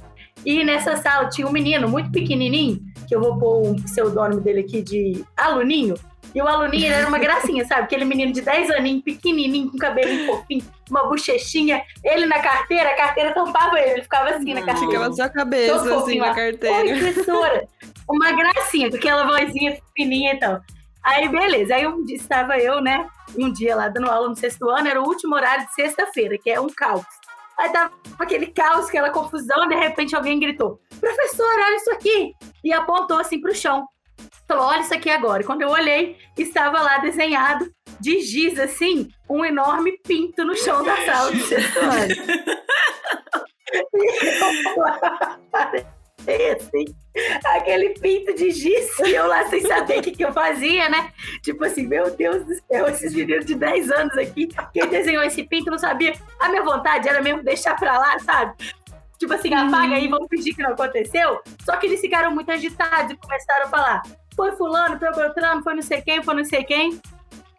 [0.44, 4.60] E nessa sala tinha um menino muito pequenininho que eu vou pôr o pseudônimo dele
[4.60, 5.94] aqui de Aluninho.
[6.34, 7.82] E o aluninho ele era uma gracinha, sabe?
[7.82, 11.82] Aquele menino de 10 aninhos, pequenininho, com cabelinho fofinho, uma bochechinha.
[12.04, 14.92] Ele na carteira, a carteira tampava ele, ele ficava assim na carteira.
[14.92, 16.34] Ficava só a cabeça, assim, fofinho na lá.
[16.34, 16.76] carteira.
[16.76, 17.68] Oi, professora.
[18.08, 20.60] Uma gracinha, com aquela vozinha fininha e tal.
[21.02, 21.74] Aí, beleza.
[21.74, 23.08] Aí um dia estava eu, né?
[23.36, 26.50] Um dia lá dando aula no sexto ano, era o último horário de sexta-feira, que
[26.50, 27.06] é um caos.
[27.58, 32.32] Aí tava aquele caos, aquela confusão, de repente alguém gritou: Professora, olha isso aqui!
[32.64, 33.86] E apontou assim pro chão.
[34.46, 35.42] Falou: Olha isso aqui agora.
[35.42, 37.68] E quando eu olhei, estava lá desenhado
[38.00, 41.78] de giz, assim, um enorme pinto no chão da sala do sexto
[46.28, 46.84] eu parei assim,
[47.44, 51.10] aquele pinto de giz, e eu lá sem saber o que, que eu fazia, né?
[51.42, 55.42] Tipo assim, meu Deus do céu, esses meninos de 10 anos aqui, quem desenhou esse
[55.42, 56.12] pinto não sabia.
[56.38, 58.54] A minha vontade era mesmo deixar pra lá, sabe?
[59.18, 61.40] Tipo assim, apaga aí, vamos fingir que não aconteceu.
[61.64, 64.02] Só que eles ficaram muito agitados e começaram a falar:
[64.36, 67.00] foi fulano, foi Beltrano, foi não sei quem, foi não sei quem.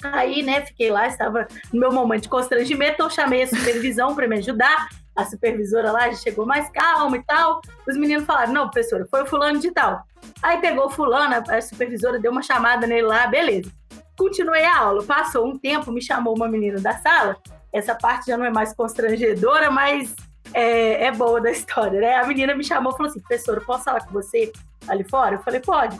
[0.01, 4.29] Aí, né, fiquei lá, estava no meu momento de constrangimento, então chamei a supervisão para
[4.29, 4.88] me ajudar.
[5.19, 7.60] A supervisora lá chegou mais calma e tal.
[7.86, 10.01] Os meninos falaram: não, professora, foi o fulano de tal.
[10.41, 13.69] Aí pegou o fulano, a supervisora deu uma chamada nele lá, beleza.
[14.17, 15.03] Continuei a aula.
[15.03, 17.36] Passou um tempo, me chamou uma menina da sala.
[17.73, 20.15] Essa parte já não é mais constrangedora, mas
[20.53, 22.15] é, é boa da história, né?
[22.15, 24.53] A menina me chamou e falou assim: professora, posso falar com você
[24.88, 25.36] ali fora?
[25.36, 25.99] Eu falei: pode.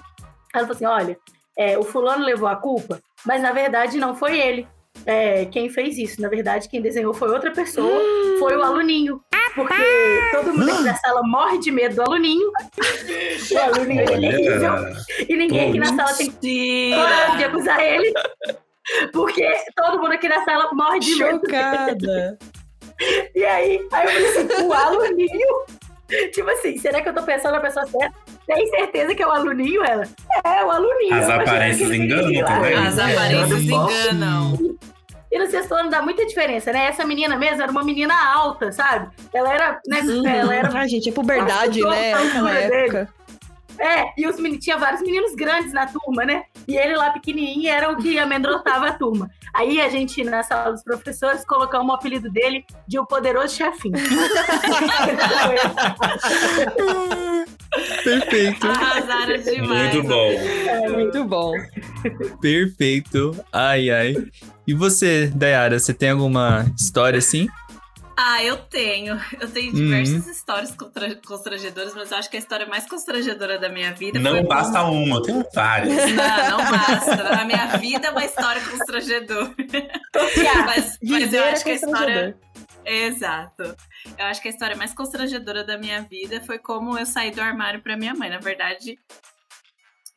[0.54, 1.20] Ela falou assim: olha,
[1.58, 4.66] é, o fulano levou a culpa, mas na verdade não foi ele.
[5.06, 6.22] É, quem fez isso.
[6.22, 8.00] Na verdade, quem desenhou foi outra pessoa,
[8.40, 9.22] foi o aluninho.
[9.56, 9.74] Porque
[10.32, 12.52] todo mundo aqui da sala morre de medo do aluninho.
[13.52, 14.74] O aluninho ele é terrível.
[14.74, 14.94] Olha,
[15.28, 18.14] E ninguém aqui na sala tem coragem de acusar ele.
[19.12, 21.40] Porque todo mundo aqui na sala morre de medo.
[21.40, 22.38] Chocada.
[23.34, 25.66] E aí, aí eu falei assim, o aluninho?
[26.34, 28.14] Tipo assim, será que eu tô pensando na pessoa certa?
[28.50, 30.08] Tem certeza que é o aluninho, ela?
[30.44, 31.14] É, o aluninho.
[31.14, 32.76] As aparências enganam também.
[32.76, 34.58] As É, aparências enganam.
[35.32, 36.88] E no sexto ano dá muita diferença, né?
[36.88, 39.08] Essa menina mesmo era uma menina alta, sabe?
[39.32, 40.00] Ela era, né?
[40.40, 41.86] Ela era Ai, gente, é puberdade, né?
[41.86, 43.08] toda a Aquela altura dele.
[43.80, 46.44] É, e os meninos, tinha vários meninos grandes na turma, né?
[46.68, 49.30] E ele lá pequenininho era o que amedrontava a turma.
[49.54, 53.96] Aí a gente, na sala dos professores, colocamos o apelido dele de o poderoso chefinho.
[58.04, 59.94] Perfeito, Arrasaram demais.
[59.94, 60.30] Muito bom.
[60.92, 61.54] Muito bom.
[62.42, 63.46] perfeito.
[63.54, 64.16] Ai, ai.
[64.68, 67.48] E você, Dayara, você tem alguma história assim?
[68.22, 69.18] Ah, eu tenho.
[69.40, 73.70] Eu tenho diversas histórias contra- constrangedoras, mas eu acho que a história mais constrangedora da
[73.70, 75.96] minha vida Não basta uma, eu tenho várias.
[76.12, 77.16] Não, não basta.
[77.24, 79.56] Na minha vida é uma história constrangedora.
[80.66, 82.38] mas, mas eu Viver é acho que a história.
[82.86, 83.64] Exato.
[84.18, 87.42] Eu acho que a história mais constrangedora da minha vida foi como eu saí do
[87.42, 88.30] armário pra minha mãe.
[88.30, 89.00] Na verdade,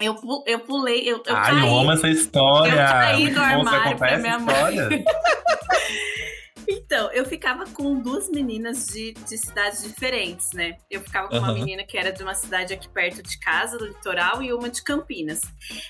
[0.00, 1.60] eu, eu pulei, eu, eu Ai, caí.
[1.68, 2.72] eu amo essa história.
[2.72, 5.04] Eu caí do armário pra minha mãe.
[6.74, 10.76] Então, eu ficava com duas meninas de, de cidades diferentes, né?
[10.90, 11.54] Eu ficava com uma Aham.
[11.54, 14.82] menina que era de uma cidade aqui perto de casa, do litoral, e uma de
[14.82, 15.40] Campinas.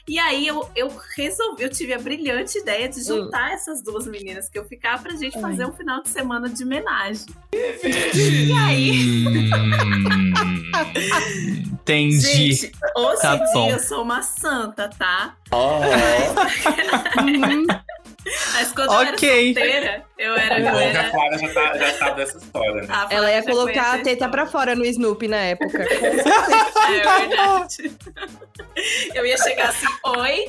[0.09, 4.49] E aí eu, eu resolvi, eu tive a brilhante ideia de juntar essas duas meninas
[4.49, 7.27] que eu ficava pra gente fazer um final de semana de homenagem.
[7.55, 10.73] E aí, Hum,
[11.73, 12.53] entendi.
[12.55, 13.71] gente, hoje Tá em dia bom.
[13.71, 15.37] eu sou uma santa, tá?
[15.53, 16.35] Uhum.
[17.67, 17.83] Mas
[18.75, 18.99] quando Ok.
[18.99, 20.59] eu era solteira, eu era.
[20.61, 22.89] Eu Bom que a era Clara já, tá, já sabe dessa história, né?
[23.11, 25.79] Ela ia colocar a teta pra fora no Snoopy na época.
[26.83, 27.97] É verdade.
[29.15, 30.47] Eu ia chegar assim, oi.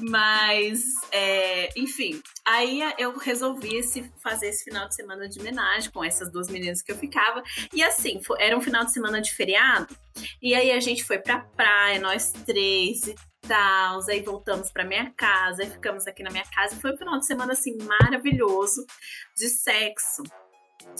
[0.00, 0.82] Mas,
[1.12, 6.30] é, enfim, aí eu resolvi esse, fazer esse final de semana de homenagem com essas
[6.30, 7.42] duas meninas que eu ficava.
[7.72, 9.94] E assim, fo- era um final de semana de feriado.
[10.42, 13.14] E aí a gente foi pra praia, nós três e
[13.46, 14.00] tal.
[14.08, 16.76] Aí voltamos pra minha casa, aí ficamos aqui na minha casa.
[16.76, 18.84] Foi um final de semana assim maravilhoso
[19.36, 20.22] de sexo.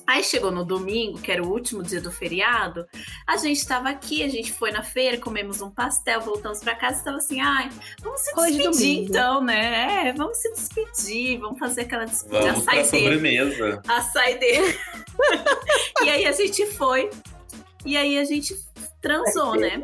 [0.06, 2.86] Aí chegou no domingo, que era o último dia do feriado,
[3.26, 7.00] a gente tava aqui, a gente foi na feira, comemos um pastel, voltamos pra casa
[7.00, 9.10] e tava assim, ai, vamos se Rolê de despedir domingo.
[9.10, 10.08] então, né?
[10.08, 13.14] É, vamos se despedir, vamos fazer aquela despedida, a Vamos pra saideira.
[13.14, 13.82] sobremesa.
[13.86, 14.66] A saideira.
[16.04, 17.10] e aí a gente foi,
[17.84, 18.54] e aí a gente
[19.00, 19.82] transou, né?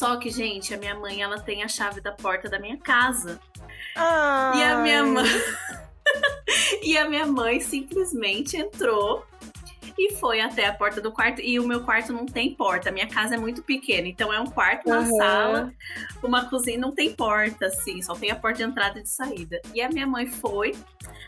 [0.00, 3.38] Só que, gente, a minha mãe, ela tem a chave da porta da minha casa.
[4.56, 5.28] E a minha mãe.
[6.82, 9.22] e a minha mãe simplesmente entrou
[9.98, 11.40] e foi até a porta do quarto.
[11.40, 12.88] E o meu quarto não tem porta.
[12.88, 15.16] A minha casa é muito pequena, então é um quarto, uma Aham.
[15.16, 15.74] sala,
[16.22, 19.60] uma cozinha, não tem porta, assim, só tem a porta de entrada e de saída.
[19.74, 20.74] E a minha mãe foi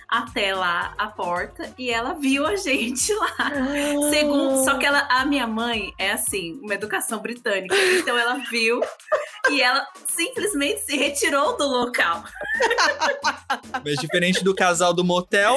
[0.09, 3.35] até lá a porta e ela viu a gente lá.
[3.39, 4.11] Ah.
[4.11, 7.75] Segundo, só que ela, a minha mãe é assim, uma educação britânica.
[7.99, 8.81] Então ela viu
[9.51, 12.25] e ela simplesmente se retirou do local.
[13.85, 15.57] Mas diferente do casal do motel,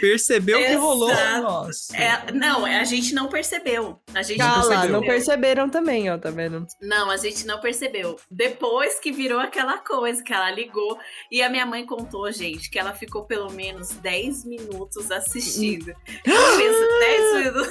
[0.00, 1.12] percebeu que rolou.
[1.40, 1.96] Nossa.
[1.96, 4.00] É, não, a gente não percebeu.
[4.12, 4.92] A gente não Cala, percebeu.
[4.92, 6.66] não perceberam também, ó, tá vendo?
[6.80, 8.16] Não, a gente não percebeu.
[8.28, 10.98] Depois que virou aquela coisa, que ela ligou.
[11.30, 15.90] E a minha mãe contou, gente, que ela ficou pelo menos 10 minutos assistindo.
[16.24, 17.68] Eu penso, 10 minutos.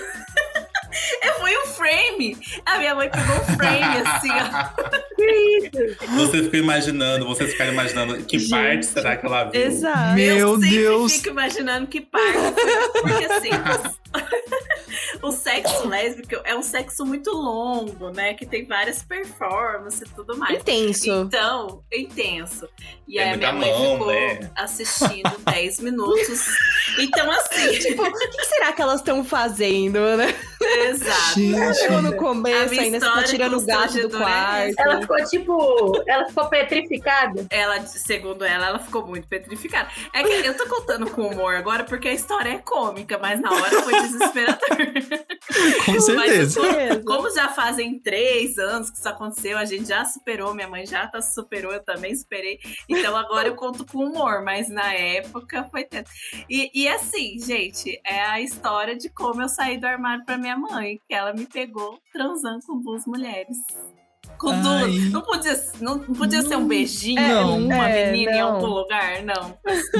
[1.21, 2.37] É, Foi um frame.
[2.65, 6.15] A minha mãe pegou um frame, assim, ó.
[6.17, 8.49] Você ficou imaginando, vocês ficaram imaginando que Gente.
[8.51, 9.61] parte será que ela viu?
[9.61, 10.13] Exato.
[10.15, 11.13] Meu eu Deus.
[11.13, 12.55] fico imaginando que parte.
[13.01, 13.49] Porque assim,
[15.21, 18.33] o sexo lésbico é um sexo muito longo, né?
[18.33, 20.59] Que tem várias performances e tudo mais.
[20.59, 21.09] Intenso.
[21.27, 22.67] Então, intenso.
[23.07, 24.51] E Tem aí a minha mãe mão, ficou né?
[24.55, 26.45] assistindo 10 minutos.
[26.97, 30.35] Então, assim, Tipo, o que que será que elas estão fazendo, né?
[30.89, 31.39] Exato.
[31.39, 31.77] Gente.
[31.77, 34.75] Chegou no A começo, ainda você tá história tirando o gato do quarto.
[34.79, 36.03] Ela ficou tipo.
[36.07, 37.45] Ela ficou petrificada.
[37.49, 39.89] Ela, segundo ela, ela ficou muito petrificada.
[40.13, 43.51] É que eu tô contando com humor agora porque a história é cômica, mas na
[43.51, 44.59] hora foi desesperador.
[45.85, 46.59] Com Mas certeza.
[46.59, 50.85] como- Como já fazem três anos que isso aconteceu, a gente já superou, minha mãe
[50.85, 52.59] já tá superou, eu também superei.
[52.87, 56.11] Então agora eu conto com humor, mas na época foi tenso.
[56.49, 60.55] E, e assim, gente, é a história de como eu saí do armário pra minha
[60.61, 63.57] mãe, que ela me pegou transando com duas mulheres.
[64.37, 65.11] Com duas.
[65.11, 68.55] Não podia, não, não podia ser um beijinho É, com uma é, menina em não.
[68.55, 69.57] algum lugar, não.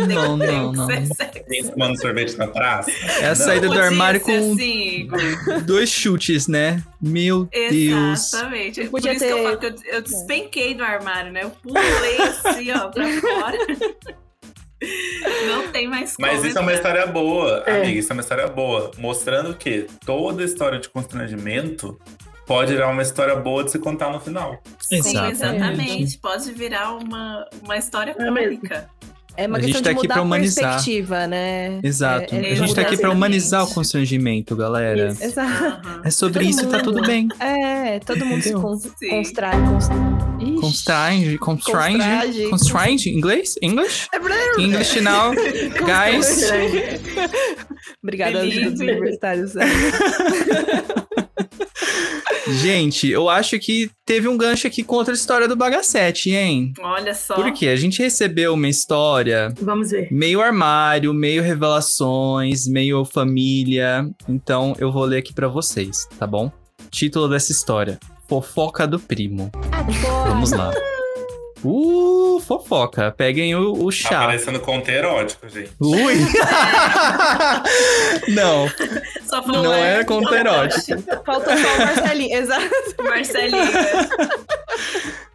[0.07, 0.87] Não, Tem não, não.
[0.87, 2.89] Tem tomando sorvete na praça?
[3.19, 3.35] É a Não.
[3.35, 5.07] saída do armário com assim,
[5.65, 6.81] dois chutes, né?
[7.01, 8.33] Meu Deus.
[8.33, 8.87] Exatamente.
[8.87, 11.43] Por isso que eu ter- falo que eu, eu despenquei do armário, né?
[11.43, 13.57] Eu pulei assim, ó, pra fora.
[15.47, 16.27] Não tem mais como.
[16.27, 16.91] Mas isso é uma entrar.
[16.91, 17.77] história boa, É.
[17.77, 17.99] amiga.
[17.99, 18.91] Isso é uma história boa.
[18.97, 21.99] Mostrando que toda história de constrangimento
[22.47, 24.61] pode virar uma história boa de se contar no final.
[24.79, 25.31] Sim, Exatamente.
[25.31, 26.17] exatamente.
[26.17, 28.59] Pode virar uma, uma história É mesmo.
[29.43, 30.73] É uma A gente questão tá de aqui mudar pra a humanizar.
[30.75, 31.79] perspectiva, né?
[31.83, 32.35] Exato.
[32.35, 33.15] É- é a gente tá aqui pra exatamente.
[33.15, 35.07] humanizar o constrangimento, galera.
[35.11, 35.23] Isso.
[35.23, 36.01] Exato.
[36.05, 36.83] É sobre Todo isso e tá mundo.
[36.93, 37.27] tudo bem.
[37.39, 38.61] É, todo mundo se Entendeu?
[38.61, 39.09] con Sim.
[39.09, 39.51] constrói.
[39.51, 39.89] Cons...
[40.41, 40.55] Ixi.
[40.61, 42.49] Constrange, constrange, Constrange.
[42.49, 43.55] constrange, inglês?
[43.61, 44.07] English?
[44.59, 45.31] English now,
[45.85, 46.49] guys.
[48.03, 49.53] Obrigada aos universitários.
[52.47, 56.73] Gente, eu acho que teve um gancho aqui com outra história do Bagacete, hein?
[56.79, 57.35] Olha só.
[57.35, 57.67] Por quê?
[57.67, 60.07] A gente recebeu uma história Vamos ver.
[60.11, 64.09] meio armário, meio revelações, meio família.
[64.27, 66.51] Então eu vou ler aqui pra vocês, tá bom?
[66.89, 69.51] Título dessa história: Fofoca do primo.
[70.27, 70.71] Vamos lá.
[71.63, 73.11] Uh, fofoca.
[73.11, 74.19] Peguem o, o Tá chá.
[74.25, 75.71] parecendo conto erótico, gente.
[75.79, 76.15] Ui!
[78.29, 78.67] não,
[79.27, 81.01] Só falou não é conto erótico.
[81.25, 82.33] Faltou só o Marcelinho.
[82.37, 82.95] Exato.
[83.03, 83.63] Marcelinho.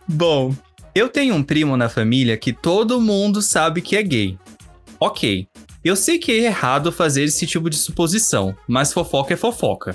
[0.09, 0.55] Bom,
[0.95, 4.39] eu tenho um primo na família que todo mundo sabe que é gay.
[4.99, 5.47] Ok,
[5.85, 9.95] eu sei que é errado fazer esse tipo de suposição, mas fofoca é fofoca.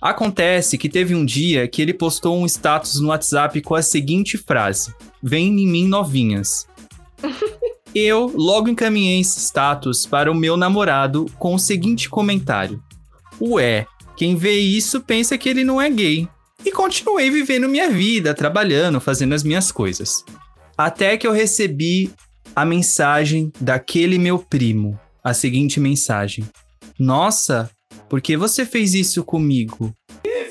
[0.00, 4.38] Acontece que teve um dia que ele postou um status no WhatsApp com a seguinte
[4.38, 6.66] frase: Vem em mim novinhas.
[7.94, 12.80] Eu logo encaminhei esse status para o meu namorado com o seguinte comentário:
[13.40, 16.28] Ué, quem vê isso pensa que ele não é gay
[16.64, 20.24] e continuei vivendo minha vida, trabalhando, fazendo as minhas coisas.
[20.76, 22.12] Até que eu recebi
[22.54, 26.44] a mensagem daquele meu primo, a seguinte mensagem:
[26.98, 27.68] Nossa,
[28.08, 29.92] por que você fez isso comigo?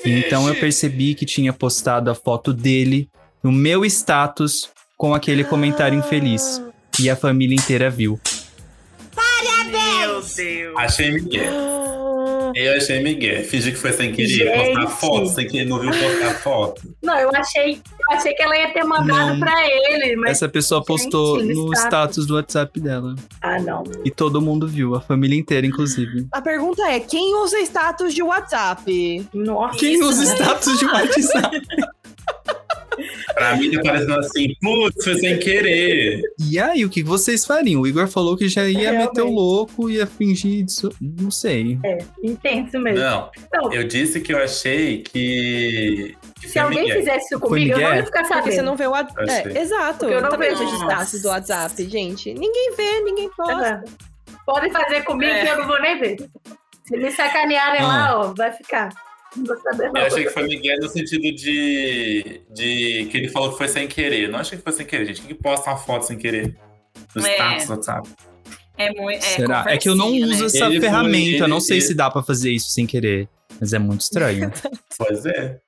[0.05, 3.09] Então eu percebi que tinha postado a foto dele
[3.43, 6.61] no meu status com aquele comentário infeliz.
[6.99, 8.19] E a família inteira viu.
[9.15, 10.75] Meu Deus.
[10.77, 11.86] Achei Miguel.
[12.65, 13.43] Eu achei Miguel.
[13.43, 14.73] Fingi que foi sem querer Gente.
[14.73, 16.81] postar foto, sem querer não viu postar foto.
[17.03, 19.39] Não, eu achei, eu achei que ela ia ter mandado Não.
[19.39, 20.31] pra ele, mas.
[20.31, 21.85] Essa pessoa postou Gente, no no status.
[21.87, 23.15] status do WhatsApp dela.
[23.41, 23.83] Ah, não.
[24.03, 26.27] E todo mundo viu, a família inteira, inclusive.
[26.31, 29.27] A pergunta é: quem usa status de WhatsApp?
[29.33, 29.77] Nossa.
[29.77, 31.61] Quem usa status de WhatsApp?
[33.37, 36.21] Pra mim tá parecendo assim, putz, foi sem querer.
[36.49, 37.81] E aí, o que vocês fariam?
[37.81, 39.07] O Igor falou que já ia Realmente.
[39.07, 40.89] meter o louco, ia fingir disso.
[40.99, 41.77] Não sei.
[41.85, 42.99] É, intenso mesmo.
[42.99, 46.15] Não, Não, eu disse que eu achei que.
[46.41, 46.97] que se alguém Miguel.
[46.99, 48.55] fizesse isso comigo, eu não ia ficar Porque sabendo.
[48.55, 49.29] você não vê o WhatsApp.
[49.57, 49.99] É, exato.
[49.99, 50.63] Porque eu não também vejo.
[50.63, 52.33] uso status do WhatsApp, gente.
[52.33, 53.83] Ninguém vê, ninguém posta.
[54.45, 55.43] Podem fazer comigo É.
[55.45, 56.17] que eu não vou nem ver.
[56.85, 58.89] Se me sacanearem lá, ó, vai ficar.
[59.37, 60.01] Não vou saber, não.
[60.01, 63.87] Eu achei que foi Miguel no sentido de, de que ele falou que foi sem
[63.87, 64.27] querer.
[64.29, 65.21] Não achei que foi sem querer, gente.
[65.21, 66.55] Quem que posta uma foto sem querer?
[67.15, 67.33] No É.
[67.33, 68.09] status do WhatsApp.
[68.77, 69.17] É muito.
[69.17, 69.65] É, Será?
[69.67, 70.45] É que eu não uso né?
[70.45, 71.43] essa Ele foi- ferramenta.
[71.43, 73.27] eu não sei ele- se dá pra fazer isso sem querer.
[73.59, 74.51] Mas é muito estranho.
[74.97, 75.59] Pois é.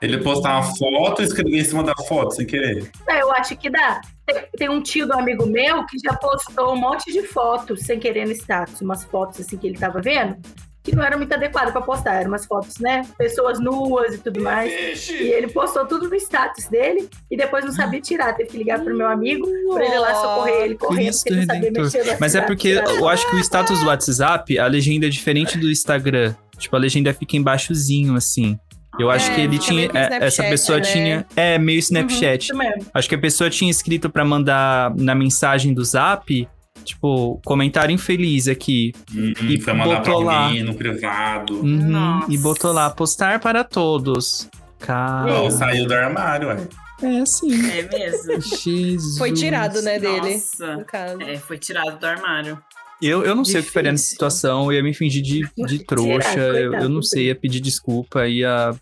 [0.00, 2.90] Ele postar uma foto e escrever em cima da foto sem querer.
[3.08, 4.00] É, eu acho que dá.
[4.26, 8.00] Tem, tem um tio do amigo meu que já postou um monte de fotos sem
[8.00, 10.36] querer no status, umas fotos assim que ele tava vendo,
[10.82, 13.02] que não eram muito adequadas pra postar, eram umas fotos, né?
[13.16, 15.08] Pessoas nuas e tudo mais.
[15.08, 18.80] E ele postou tudo no status dele e depois não sabia tirar, teve que ligar
[18.80, 22.12] pro meu amigo pra ele lá socorrer ele correndo, Cristo porque ele não sabia mexer
[22.14, 25.56] no Mas é porque eu acho que o status do WhatsApp, a legenda é diferente
[25.56, 26.34] do Instagram.
[26.58, 28.58] Tipo, a legenda fica embaixozinho, assim.
[28.98, 29.84] Eu acho É, que ele tinha.
[29.84, 30.84] é, Snapchat, essa pessoa né?
[30.84, 31.26] tinha.
[31.34, 32.44] É, meio Snapchat.
[32.44, 32.86] Isso mesmo.
[32.92, 36.46] Acho que a pessoa tinha escrito pra mandar na mensagem do zap,
[36.82, 38.92] tipo, comentário infeliz aqui.
[39.14, 40.46] Hum, E foi mandar pra botou lá.
[40.46, 41.54] alguém no privado.
[41.60, 44.48] Uhum, e botou lá, postar para todos.
[44.78, 45.50] Cara.
[45.50, 46.66] Saiu do armário, ué.
[47.02, 47.52] É assim.
[47.70, 48.40] É mesmo.
[48.40, 49.18] Jesus.
[49.18, 50.34] Foi tirado, né, dele.
[50.34, 50.76] Nossa.
[50.76, 51.20] No caso.
[51.22, 52.58] É, foi tirado do armário.
[53.00, 54.14] Eu, eu não sei o que faria nessa Difícil.
[54.14, 57.58] situação, eu ia me fingir de, de trouxa, Tirar, eu, eu não sei, ia pedir
[57.60, 58.72] desculpa, ia.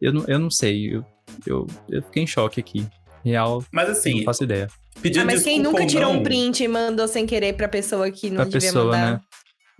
[0.00, 1.04] Eu não, eu não sei, eu,
[1.46, 2.84] eu, eu fiquei em choque aqui.
[3.24, 4.68] Real, Mas não assim, faço ideia.
[5.02, 7.68] Pedindo Ah, mas quem nunca ou tirou não, um print e mandou sem querer pra
[7.68, 9.12] pessoa que não Pra devia pessoa, mandar?
[9.12, 9.20] né?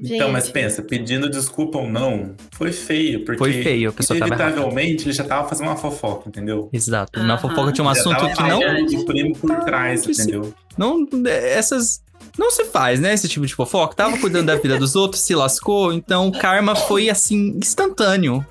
[0.00, 5.04] Então, mas pensa, pedindo desculpa ou não, foi feio, porque Foi feio, a pessoa inevitavelmente
[5.04, 6.68] ele já tava fazendo uma fofoca, entendeu?
[6.72, 7.22] Exato.
[7.22, 10.52] Na fofoca tinha um Já assunto tava que não, do primo por trás, entendeu?
[10.76, 11.06] não.
[11.26, 12.02] Essas.
[12.36, 13.14] Não se faz, né?
[13.14, 13.94] Esse tipo de fofoca.
[13.94, 18.44] Tava cuidando da vida dos outros, se lascou, então o karma foi assim, instantâneo.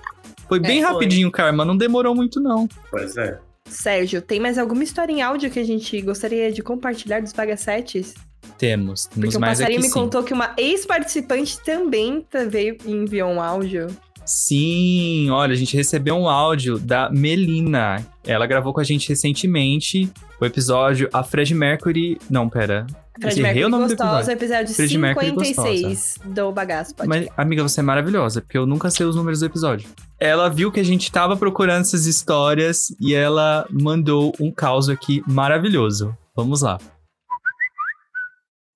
[0.47, 2.69] Foi bem É, rapidinho o karma, não demorou muito, não.
[2.89, 3.38] Pois é.
[3.73, 8.13] Sérgio, tem mais alguma história em áudio que a gente gostaria de compartilhar dos bagacetes?
[8.57, 9.05] Temos.
[9.05, 9.93] Temos Porque o mais aqui passarinho me sim.
[9.93, 13.88] contou que uma ex-participante também tá- veio e enviou um áudio.
[14.25, 18.05] Sim, olha, a gente recebeu um áudio da Melina.
[18.25, 20.09] Ela gravou com a gente recentemente
[20.43, 22.19] o episódio A Fred Mercury.
[22.29, 22.86] Não, pera.
[23.19, 24.63] Fred Mercury o nome do Gostosa, episódio.
[24.63, 26.93] episódio Fred Mercury 56 do Bagaço.
[26.95, 29.89] Pode Mas, amiga, você é maravilhosa, porque eu nunca sei os números do episódio.
[30.19, 35.23] Ela viu que a gente tava procurando essas histórias e ela mandou um caos aqui
[35.25, 36.15] maravilhoso.
[36.36, 36.77] Vamos lá.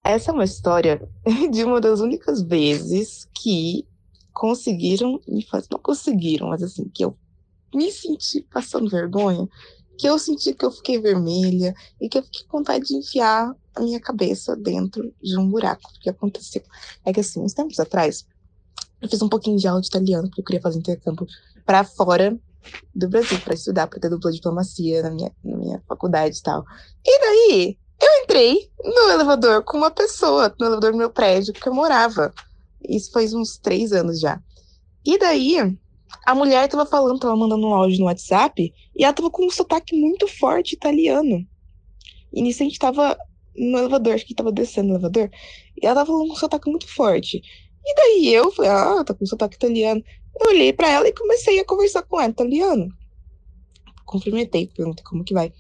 [0.05, 1.01] Essa é uma história
[1.51, 3.85] de uma das únicas vezes que
[4.31, 5.67] conseguiram me fazer.
[5.69, 7.17] Não conseguiram, mas assim, que eu
[7.75, 9.45] me senti passando vergonha,
[9.97, 13.53] que eu senti que eu fiquei vermelha e que eu fiquei com vontade de enfiar
[13.75, 15.89] a minha cabeça dentro de um buraco.
[15.95, 16.61] O que aconteceu?
[17.05, 18.25] É que assim, uns tempos atrás,
[19.01, 21.27] eu fiz um pouquinho de aula de italiano, porque eu queria fazer intercâmbio
[21.65, 22.37] para fora
[22.93, 26.63] do Brasil, para estudar, para ter dupla diplomacia na minha, na minha faculdade e tal.
[27.05, 31.67] E daí, eu entrei no elevador com uma pessoa, no elevador do meu prédio, que
[31.67, 32.33] eu morava.
[32.87, 34.41] Isso faz uns três anos já.
[35.05, 35.77] E daí,
[36.25, 39.49] a mulher tava falando, tava mandando um áudio no WhatsApp, e ela tava com um
[39.49, 41.45] sotaque muito forte italiano.
[42.33, 43.17] E nisso a gente tava
[43.55, 45.29] no elevador, acho que tava descendo no elevador,
[45.81, 47.41] e ela tava com um sotaque muito forte.
[47.85, 50.03] E daí eu falei, ah, tá com sotaque italiano.
[50.39, 52.89] Eu olhei pra ela e comecei a conversar com ela, italiano.
[54.05, 55.53] Cumprimentei, perguntei como que vai.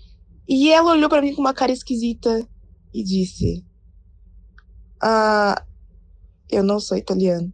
[0.47, 2.47] E ela olhou pra mim com uma cara esquisita
[2.93, 3.65] e disse:
[5.01, 5.65] Ah,
[6.49, 7.51] eu não sou italiano.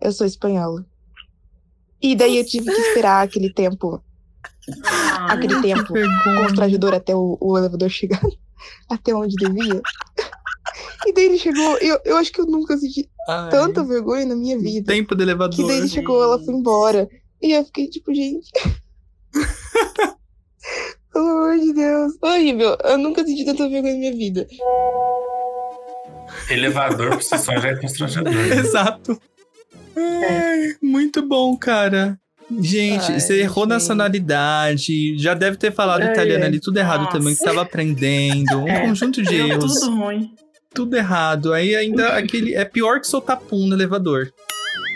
[0.00, 0.86] Eu sou espanhola.
[2.02, 4.02] E daí eu tive que esperar aquele tempo,
[4.84, 5.92] Ah, aquele tempo
[6.24, 8.20] constrangedor até o, o elevador chegar
[8.90, 9.80] até onde devia.
[11.06, 14.36] E daí ele chegou, eu, eu acho que eu nunca senti Ai, tanta vergonha na
[14.36, 14.92] minha vida.
[14.92, 15.56] Tempo do elevador.
[15.56, 17.08] Que daí ele chegou, ela foi embora.
[17.40, 18.50] E eu fiquei tipo, gente.
[21.12, 22.12] Pelo amor de Deus.
[22.22, 22.76] Horrível.
[22.84, 24.46] Eu nunca senti tanta vergonha na minha vida.
[26.48, 28.32] Elevador por si só já é constrangedor.
[28.58, 29.20] Exato.
[29.96, 32.18] Ai, muito bom, cara.
[32.60, 33.70] Gente, Ai, você errou gente.
[33.70, 37.18] nacionalidade, já deve ter falado Ai, italiano ali, tudo errado Nossa.
[37.18, 38.80] também, que tava aprendendo, um É.
[38.86, 40.34] conjunto de erros, tudo ruim.
[40.74, 41.52] tudo errado.
[41.54, 44.30] Aí ainda aquele é pior que soltar pum no elevador.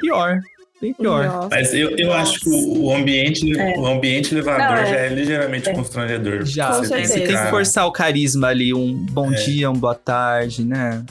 [0.03, 0.41] Pior,
[0.83, 1.25] bem pior.
[1.27, 1.49] Nossa.
[1.51, 3.79] Mas eu, eu acho que o ambiente, É.
[3.79, 4.87] o ambiente elevador Não, é.
[4.87, 5.73] já é ligeiramente É.
[5.73, 6.45] constrangedor.
[6.45, 9.37] Já, Com Você tem você tem que forçar o carisma ali, um bom É.
[9.37, 11.03] dia, um boa tarde, né?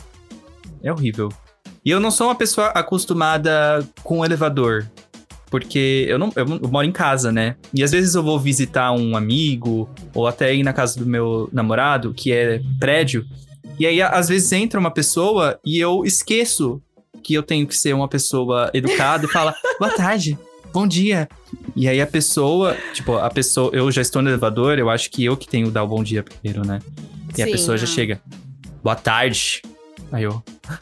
[0.84, 1.30] É horrível.
[1.86, 4.90] E eu não sou uma pessoa acostumada com elevador.
[5.52, 7.56] Porque eu não eu moro em casa, né?
[7.72, 11.48] E às vezes eu vou visitar um amigo, ou até ir na casa do meu
[11.54, 13.24] namorado, que é prédio.
[13.78, 16.82] E aí, às vezes, entra uma pessoa e eu esqueço
[17.24, 20.38] que eu tenho que ser uma pessoa educada e fala, boa tarde,
[20.74, 21.30] bom dia.
[21.76, 25.24] E aí a pessoa, tipo, a pessoa, eu já estou no elevador, eu acho que
[25.24, 26.80] eu que tenho que dar o bom dia primeiro, né?
[27.38, 27.52] E a Sim.
[27.52, 28.22] pessoa já chega,
[28.84, 29.62] boa tarde.
[30.16, 30.42] Aí eu.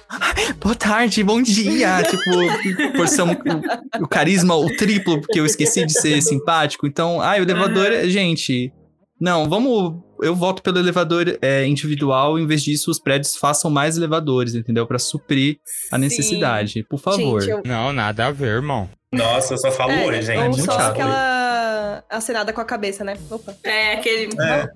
[0.62, 2.04] Boa tarde, bom dia.
[2.08, 6.86] tipo, porção, o, o carisma, o triplo, porque eu esqueci de ser simpático.
[6.86, 8.72] Então, ai, o elevador, gente.
[9.20, 10.04] Não, vamos.
[10.22, 12.38] Eu voto pelo elevador é, individual.
[12.38, 14.86] Em vez disso, os prédios façam mais elevadores, entendeu?
[14.86, 15.58] Pra suprir
[15.92, 16.84] a necessidade.
[16.88, 17.42] Por favor.
[17.42, 17.64] Gente, eu...
[17.66, 18.88] Não, nada a ver, irmão.
[19.12, 20.38] Nossa, eu só falo É, oi, gente.
[20.38, 20.92] ou muito só chato.
[20.92, 23.18] aquela acenada com a cabeça, né?
[23.32, 23.56] Opa.
[23.64, 24.30] É, aquele.
[24.40, 24.70] É.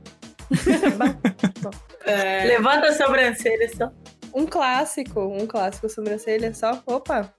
[2.07, 3.91] É, Levanta a sobrancelha só.
[4.37, 6.81] Um clássico, um clássico sobrancelha, só.
[6.85, 7.33] Opa!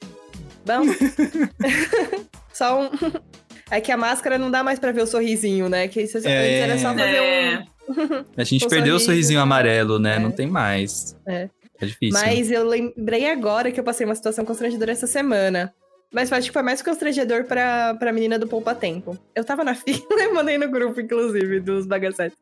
[0.67, 0.83] Bom.
[2.53, 2.91] só um.
[3.71, 5.89] É que a máscara não dá mais pra ver o sorrisinho, né?
[5.89, 6.61] Que isso É.
[6.61, 8.25] era só fazer é, um.
[8.35, 9.43] A gente O perdeu o sorriso, sorrisinho né?
[9.43, 10.17] amarelo, né?
[10.17, 10.19] É.
[10.19, 11.15] Não tem mais.
[11.27, 11.51] É.
[11.79, 12.19] É difícil.
[12.19, 15.75] Mas eu lembrei agora que eu passei uma situação constrangedora essa semana.
[16.13, 19.19] Mas acho que foi mais constrangedor pra, pra menina do Poupa Tempo.
[19.35, 22.37] Eu tava na fila, eu mandei no grupo, inclusive, dos bagacetes.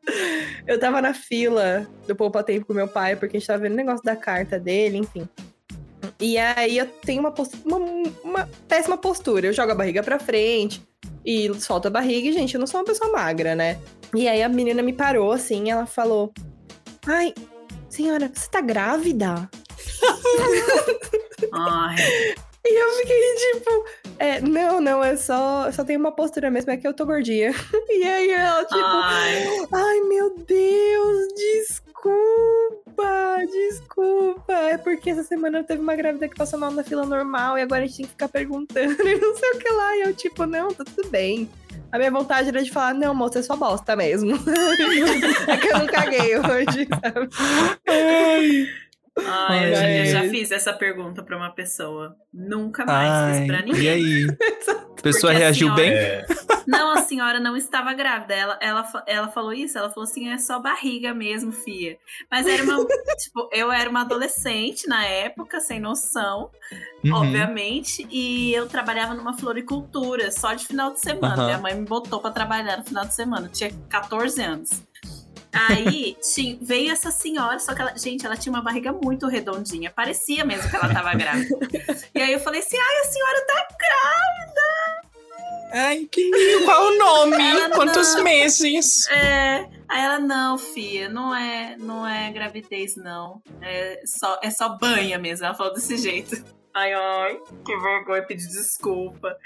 [0.67, 3.73] Eu tava na fila do Poupa Tempo com meu pai, porque a gente tava vendo
[3.73, 5.29] o negócio da carta dele, enfim.
[6.21, 7.79] E aí eu tenho uma, uma,
[8.23, 9.49] uma péssima postura.
[9.49, 10.81] Eu jogo a barriga pra frente
[11.25, 12.29] e solto a barriga.
[12.29, 13.79] E, gente, eu não sou uma pessoa magra, né?
[14.15, 16.33] E aí a menina me parou, assim, ela falou...
[17.05, 17.35] Ai,
[17.89, 19.51] senhora, você tá grávida?
[21.53, 21.97] ai,
[22.69, 23.85] E eu fiquei tipo,
[24.19, 27.07] é, não, não, é só, eu só tenho uma postura mesmo, é que eu tô
[27.07, 27.53] gordinha.
[27.89, 30.01] E aí ela, tipo, ai, ai.
[30.01, 31.87] meu Deus, desculpa,
[33.51, 34.53] desculpa.
[34.53, 37.85] É porque essa semana teve uma grávida que passou mal na fila normal e agora
[37.85, 39.97] a gente tem que ficar perguntando e não sei o que lá.
[39.97, 41.49] E eu, tipo, não, tá tudo bem.
[41.93, 44.33] A minha vontade era de falar, não, moça, é só bosta mesmo.
[45.47, 47.29] é que eu não caguei hoje, sabe?
[47.87, 48.69] Ai,
[49.17, 52.15] eu, já, eu já fiz essa pergunta pra uma pessoa.
[52.33, 53.83] Nunca mais fiz pra Ai, ninguém.
[53.83, 54.27] e aí?
[54.29, 55.93] A pessoa Porque a reagiu senhora- bem?
[55.93, 56.27] É,
[56.67, 58.35] Não, a senhora não estava grávida.
[58.35, 61.97] Ela, ela, ela falou isso, ela falou assim, é só barriga mesmo, fia.
[62.29, 62.85] Mas era uma.
[63.17, 66.51] tipo, eu era uma adolescente na época, sem noção,
[67.05, 67.13] Uhum.
[67.15, 71.35] obviamente, e eu trabalhava numa floricultura só de final de semana.
[71.35, 71.45] Aham.
[71.47, 73.47] Minha mãe me botou pra trabalhar no final de semana.
[73.47, 74.83] Eu tinha 14 anos.
[75.53, 79.91] Aí tinha- veio essa senhora, só que ela, gente, ela tinha uma barriga muito redondinha.
[79.91, 81.57] Parecia mesmo que ela tava grávida.
[82.15, 83.67] e aí eu falei assim: ai, a senhora tá
[85.73, 86.65] Ai, que lindo.
[86.65, 87.37] Qual o nome?
[87.43, 88.25] Ela Quantos não.
[88.25, 89.07] meses?
[89.09, 89.69] É.
[89.89, 93.43] Aí ela, não, filha, não é, não é gravidez, não.
[93.61, 95.45] É só, é só banha mesmo.
[95.45, 96.43] Ela falou desse jeito.
[96.73, 99.37] Ai, ai, que vergonha, pedir desculpa.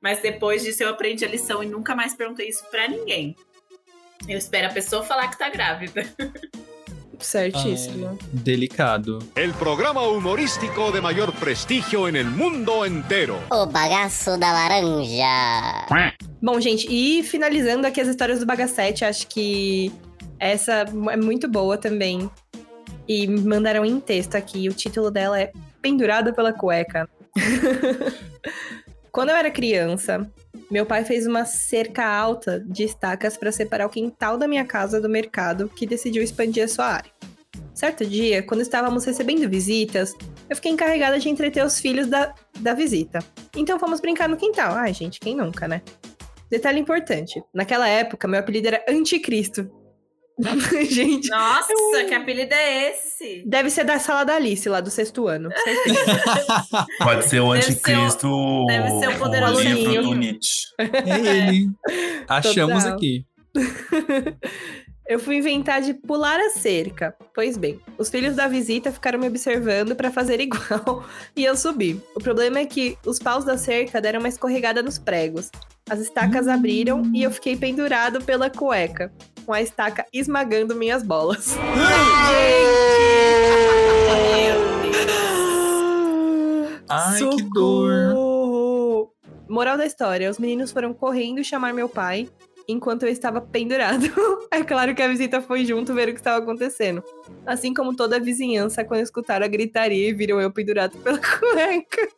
[0.00, 3.36] Mas depois disso eu aprendi a lição e nunca mais perguntei isso pra ninguém.
[4.26, 6.06] Eu espero a pessoa falar que tá grávida.
[7.20, 8.18] Certíssimo.
[8.32, 9.18] Delicado.
[9.34, 13.38] El programa humorístico de mayor prestigio en el mundo entero.
[13.50, 15.86] O bagaço da laranja.
[16.42, 19.92] Bom, gente, e finalizando aqui as histórias do Bagacete, acho que
[20.38, 22.30] essa é muito boa também.
[23.06, 24.68] E me mandaram em texto aqui.
[24.68, 25.52] O título dela é
[25.82, 27.08] Pendurada pela Cueca.
[29.12, 30.30] Quando eu era criança,
[30.74, 35.00] meu pai fez uma cerca alta de estacas para separar o quintal da minha casa
[35.00, 37.12] do mercado, que decidiu expandir a sua área.
[37.72, 40.12] Certo dia, quando estávamos recebendo visitas,
[40.50, 43.20] eu fiquei encarregada de entreter os filhos da, da visita.
[43.56, 44.74] Então fomos brincar no quintal.
[44.74, 45.80] Ai, gente, quem nunca, né?
[46.50, 49.70] Detalhe importante: naquela época, meu apelido era Anticristo.
[50.90, 51.68] gente, Nossa,
[52.08, 53.44] que apelido é esse?
[53.46, 55.48] deve ser da sala da Alice, lá do sexto ano.
[56.98, 58.64] pode ser o Deve ser o- anticristo.
[58.66, 60.66] deve ser o poderoso livro do Nietzsche.
[60.78, 61.70] É ele.
[62.28, 62.96] Achamos Total.
[62.96, 63.24] aqui.
[65.06, 67.14] Eu fui inventar de pular a cerca.
[67.34, 71.04] Pois bem, os filhos da visita ficaram me observando pra fazer igual
[71.36, 72.00] e eu subi.
[72.16, 75.50] O problema é que os paus da cerca deram uma escorregada nos pregos.
[75.90, 79.12] As estacas abriram e eu fiquei pendurado pela cueca,
[79.44, 81.56] com a estaca esmagando minhas bolas.
[84.36, 85.24] Meu Deus.
[86.88, 89.10] Ai, que dor.
[89.48, 92.28] Moral da história: os meninos foram correndo chamar meu pai
[92.66, 94.06] enquanto eu estava pendurado.
[94.50, 97.02] é claro que a visita foi junto ver o que estava acontecendo.
[97.46, 102.08] Assim como toda a vizinhança, quando escutaram a gritaria e viram eu pendurado pela cueca.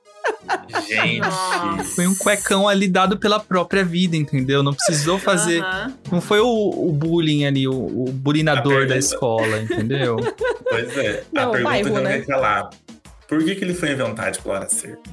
[0.87, 1.20] Gente.
[1.20, 1.85] Nossa.
[1.95, 4.62] Foi um cuecão ali dado pela própria vida, entendeu?
[4.62, 5.64] Não precisou fazer.
[6.11, 10.16] Não foi o, o bullying ali, o, o bulinador da escola, entendeu?
[10.68, 11.24] Pois é.
[11.33, 12.20] Não, a pergunta bairro, que eu né?
[12.20, 12.70] calar.
[13.29, 15.11] Por que, que ele foi inventar de pular a cerca?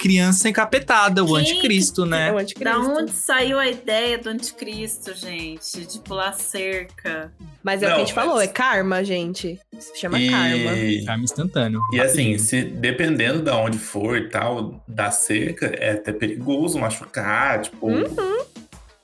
[0.00, 2.30] Criança encapetada, o anticristo, É né?
[2.32, 2.78] o Da anticristo.
[2.90, 5.84] onde saiu a ideia do anticristo, gente?
[5.86, 7.30] De pular cerca.
[7.62, 9.58] Mas é o Não, que a gente mas- falou, é karma, gente.
[9.78, 10.72] Se chama karma.
[10.76, 11.80] E, Charme instantâneo.
[11.92, 17.60] e assim, se dependendo de onde for e tal, da cerca, é até perigoso machucar,
[17.60, 17.86] tipo.
[17.88, 18.40] Uhum.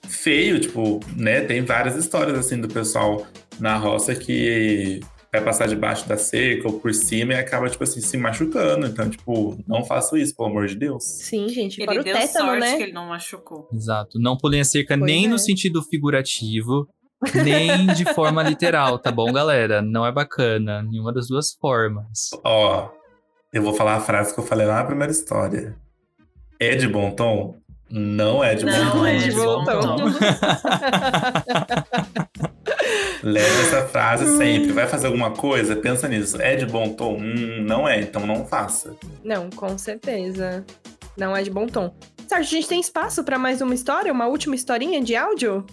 [0.08, 1.40] Feio, tipo, né?
[1.42, 3.26] Tem várias histórias assim do pessoal
[3.58, 5.00] na roça que
[5.36, 8.86] vai passar debaixo da cerca ou por cima e acaba, tipo assim, se machucando.
[8.86, 11.04] Então, tipo, não faço isso, pelo amor de Deus.
[11.04, 11.78] Sim, gente.
[11.78, 12.76] Ele Fora o deu tétano, sorte né?
[12.76, 13.68] que ele não machucou.
[13.72, 14.18] Exato.
[14.18, 15.28] Não pulem a cerca Pois nem é.
[15.28, 16.88] no sentido figurativo,
[17.34, 19.82] nem de forma literal, tá bom, galera?
[19.82, 20.82] Não é bacana.
[20.82, 22.30] Nenhuma das duas formas.
[22.44, 22.90] Ó,
[23.52, 25.76] eu vou falar a frase que eu falei lá na primeira história.
[26.58, 27.56] É de bom tom?
[27.88, 29.06] Não é de bom Não tom.
[29.06, 29.96] é de bom tom.
[33.30, 34.72] Leve essa frase sempre.
[34.72, 35.74] Vai fazer alguma coisa?
[35.76, 36.40] Pensa nisso.
[36.40, 37.16] É de bom tom?
[37.18, 38.94] Hum, não é, então não faça.
[39.24, 40.64] Não, com certeza.
[41.16, 41.94] Não é de bom tom.
[42.28, 44.12] Sérgio, a gente tem espaço pra mais uma história?
[44.12, 45.64] Uma última historinha de áudio?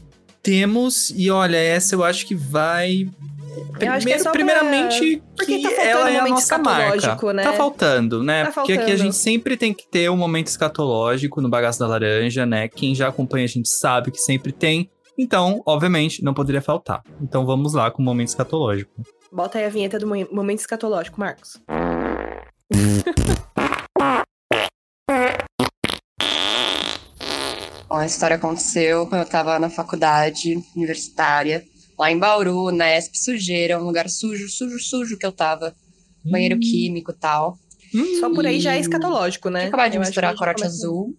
[0.41, 3.07] Temos, e olha, essa eu acho que vai.
[3.07, 6.17] Acho que é Primeiro, só pra- primeiramente, Porque que tá faltando ela um é a
[6.19, 7.33] momento nossa marca.
[7.33, 7.43] né?
[7.43, 8.45] Tá faltando, né?
[8.45, 11.87] Tá Porque aqui a gente sempre tem que ter um momento escatológico no Bagaço da
[11.87, 12.67] Laranja, né?
[12.67, 14.89] Quem já acompanha a gente sabe que sempre tem.
[15.17, 17.03] Então, obviamente, não poderia faltar.
[17.21, 18.91] Então vamos lá com o momento escatológico.
[19.31, 21.61] Bota aí a vinheta do mo- momento escatológico, Marcos.
[27.87, 31.63] Bom, a história aconteceu quando eu tava na faculdade universitária,
[31.97, 35.75] lá em Bauru, na ESP Sujeira, um lugar sujo, sujo, sujo que eu tava.
[36.25, 37.57] Banheiro químico e tal.
[38.19, 39.65] Só por aí já é escatológico, né?
[39.65, 41.13] Acabado de Eu misturar corote azul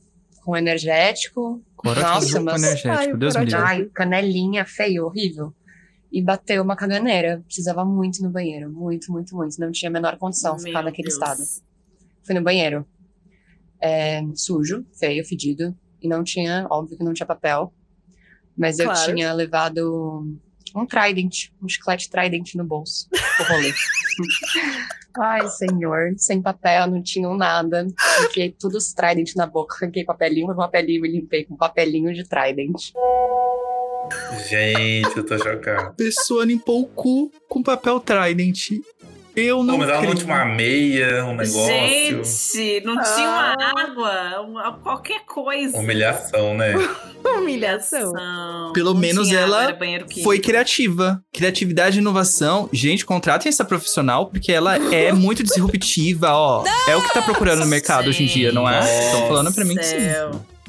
[0.45, 1.62] com energético.
[1.85, 3.61] Corote Nossa, mas- energético, Ai, o Deus me livre.
[3.61, 5.55] Ai, canelinha feio, horrível.
[6.11, 7.43] E bateu uma caganeira.
[7.47, 8.70] Precisava muito no banheiro.
[8.70, 9.59] Muito, muito, muito.
[9.61, 11.14] Não tinha a menor condição de ficar Meu naquele Deus.
[11.14, 11.41] estado.
[12.24, 12.87] Fui no banheiro.
[13.80, 15.76] É, sujo, feio, fedido.
[16.01, 17.72] E não tinha, óbvio que não tinha papel.
[18.57, 19.12] Mas eu Claro.
[19.14, 20.24] tinha levado
[20.74, 23.09] um Trident, um chiclete Trident no bolso.
[23.11, 23.72] pro rolê.
[25.17, 27.87] Ai, senhor, sem papel, não tinha nada.
[28.25, 29.77] Enfiei tudo os Trident na boca.
[29.77, 32.93] Arranquei papelinho por papelinho e limpei com papelinho de Trident.
[34.49, 35.89] Gente, eu tô chocado.
[35.89, 38.71] A pessoa limpou o cu com papel Trident.
[39.37, 41.66] Eu não Pô, mas ela não tinha uma meia, um negócio.
[41.66, 43.55] Gente, não tinha Ah.
[43.59, 45.76] uma água, uma- qualquer coisa.
[45.76, 46.72] Humilhação, né?
[47.39, 48.12] Humilhação.
[48.72, 49.78] Pelo não menos tinha água, ela.
[50.22, 51.20] Foi criativa.
[51.32, 52.68] Criatividade e inovação.
[52.72, 56.64] Gente, contratem essa profissional, porque ela é muito disruptiva, ó.
[56.89, 58.78] É o que tá procurando no mercado hoje em dia, não é?
[59.07, 59.97] Estão falando pra mim que sim.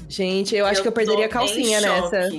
[0.08, 2.30] Gente, eu acho que eu perderia a calcinha nessa.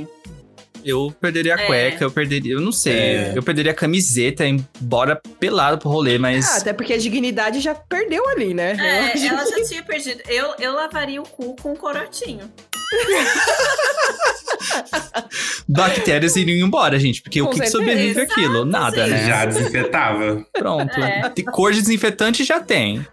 [0.88, 1.66] Eu perderia a É.
[1.66, 2.52] cueca, eu perderia.
[2.54, 2.92] Eu não sei.
[2.94, 3.32] É.
[3.34, 6.48] Eu perderia a camiseta, embora pelado pro rolê, mas.
[6.48, 8.76] Ah, até porque a dignidade já perdeu ali, né?
[8.78, 10.22] É, ela já tinha perdido.
[10.28, 12.48] Eu, eu lavaria o cu com um corotinho.
[15.68, 17.20] Bactérias iriam embora, gente.
[17.22, 17.90] Porque o Com que, que certeza.
[17.90, 18.64] sobrevive aquilo?
[18.64, 19.26] Nada, né?
[19.26, 20.44] Já desinfetava.
[20.52, 21.00] Pronto.
[21.00, 21.28] É.
[21.34, 23.04] De Cor de desinfetante já tem.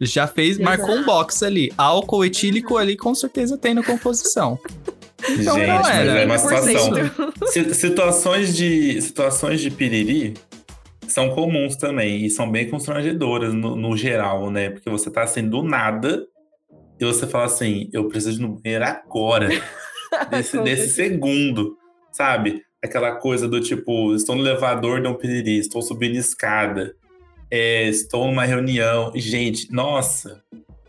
[0.00, 1.70] Já fez, marcou um box ali.
[1.76, 4.58] Álcool etílico ali com certeza tem na composição.
[5.28, 6.62] Então, Gente, mas é uma 100%.
[6.62, 7.32] situação.
[7.46, 10.34] Si- Situações de, situações de piriri
[11.06, 14.70] são comuns também e são bem constrangedoras no, no geral, né?
[14.70, 16.24] Porque você tá assim do nada
[16.98, 19.48] e você fala assim: eu preciso ir no banheiro agora,
[20.30, 21.76] desse, desse segundo,
[22.12, 22.62] sabe?
[22.82, 26.94] Aquela coisa do tipo: estou no elevador, deu um piriri, estou subindo escada,
[27.50, 29.12] é, estou numa reunião.
[29.14, 30.42] Gente, nossa,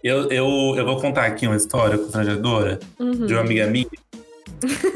[0.03, 3.25] eu, eu, eu vou contar aqui uma história constrangedora Uhum.
[3.25, 3.87] de uma amiga minha.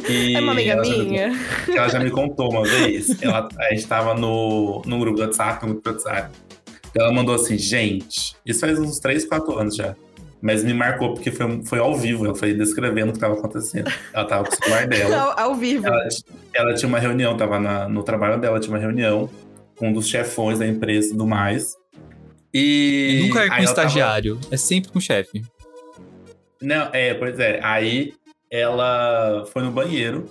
[0.06, 1.32] Que É uma amiga ela já me minha.
[1.66, 3.22] que ela já me contou uma vez.
[3.22, 6.32] Ela, a gente tava no, no grupo do WhatsApp, no grupo do WhatsApp.
[6.96, 9.96] Ela mandou assim, gente, isso faz uns 3, 4 anos já.
[10.42, 12.26] Mas me marcou porque foi, foi ao vivo.
[12.26, 13.92] Ela foi descrevendo o que tava acontecendo.
[14.14, 15.18] Ela tava com o celular dela.
[15.18, 15.88] Ao, ao vivo.
[15.88, 16.08] Ela,
[16.54, 19.30] ela tinha uma reunião, tava na- no trabalho dela, tinha uma reunião
[19.76, 21.74] com um dos chefões da empresa e tudo mais.
[22.54, 23.22] E.
[23.28, 25.42] Nunca é com ela tava- estagiário, é sempre com chefe.
[26.62, 27.60] Não, é, pois é.
[27.64, 28.14] Aí
[28.52, 30.26] ela foi no banheiro.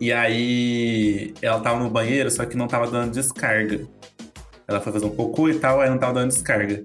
[0.00, 3.86] E aí ela tava no banheiro, só que não tava dando descarga.
[4.66, 6.82] Ela foi fazer um cocô e tal, aí não tava dando descarga.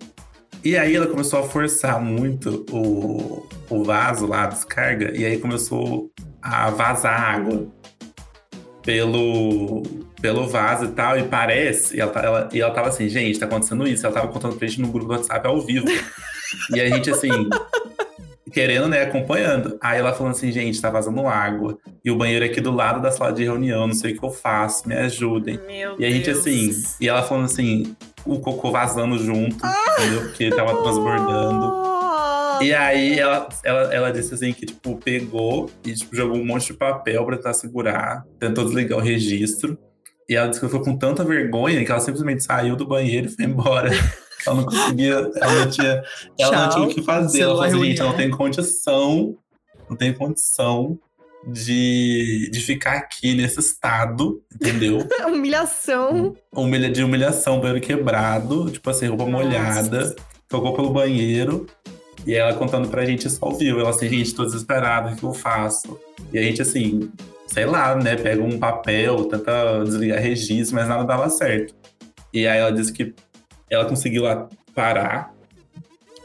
[0.63, 5.37] E aí ela começou a forçar muito o, o vaso lá, a descarga, e aí
[5.37, 6.09] começou
[6.41, 7.67] a vazar água
[8.81, 9.83] pelo,
[10.21, 13.37] pelo vaso e tal, e parece, e ela, tá- ela, e ela tava assim, gente,
[13.39, 15.85] tá acontecendo isso, ela tava contando pra gente no grupo do WhatsApp ao vivo.
[16.73, 17.29] e a gente assim,
[18.53, 19.77] querendo, né, acompanhando.
[19.81, 23.01] Aí ela falando assim, gente, tá vazando água, e o banheiro é aqui do lado
[23.01, 25.59] da sala de reunião, não sei o que eu faço, me ajudem.
[25.65, 26.39] Meu E a gente Deus.
[26.39, 27.95] assim, e ela falando assim,
[28.25, 29.57] o cocô vazando junto,
[29.97, 30.21] entendeu?
[30.21, 31.83] Porque tava transbordando.
[32.61, 36.67] E aí ela, ela, ela disse assim que, tipo, pegou e tipo, jogou um monte
[36.67, 39.77] de papel pra tentar segurar, tentou desligar o registro.
[40.29, 43.29] E ela disse que ficou com tanta vergonha que ela simplesmente saiu do banheiro e
[43.29, 43.89] foi embora.
[44.45, 46.03] Ela não conseguia, ela não tinha,
[46.39, 47.41] ela não tinha o que fazer.
[47.41, 49.37] Ela falou assim, gente, eu não tenho condição,
[49.89, 50.99] não tenho condição
[51.45, 55.07] de, de ficar aqui nesse estado, entendeu?
[55.27, 56.35] Humilhação.
[56.51, 60.15] Humilha, de humilhação, banheiro quebrado, tipo assim, roupa molhada,
[60.47, 61.67] tocou pelo banheiro.
[62.25, 63.79] E ela contando pra gente isso ao vivo.
[63.79, 65.99] Ela assim, gente, tô desesperada, o que eu faço?
[66.31, 67.11] E a gente, assim,
[67.47, 68.15] sei lá, né?
[68.15, 71.75] Pega um papel, tenta desligar registro, mas nada dava certo.
[72.33, 73.13] E aí ela disse que
[73.73, 75.33] ela conseguiu lá parar,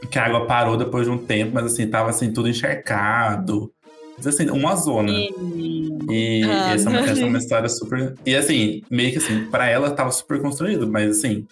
[0.09, 3.71] que a água parou depois de um tempo, mas assim, tava assim, tudo encharcado.
[4.17, 5.11] Mas, assim, uma zona.
[5.11, 8.15] E Ah, essa, é uma, essa é uma história super.
[8.25, 11.45] E assim, meio que assim, pra ela tava super construído, mas assim.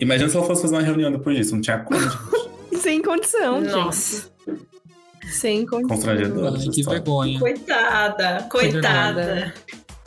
[0.00, 2.00] Imagina se ela fosse fazer uma reunião depois disso, não tinha como.
[2.80, 4.30] Sem condição, Nossa.
[4.46, 5.30] gente.
[5.30, 5.88] Sem condição.
[5.96, 6.56] Constrangedor.
[6.56, 7.38] essa que vergonha.
[7.38, 9.54] Coitada, coitada.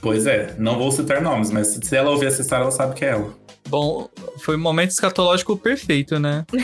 [0.06, 3.04] Pois é, não vou citar nomes, mas se ela ouvir essa história, ela sabe que
[3.04, 3.34] é ela.
[3.68, 6.46] Bom, foi um momento escatológico perfeito, né?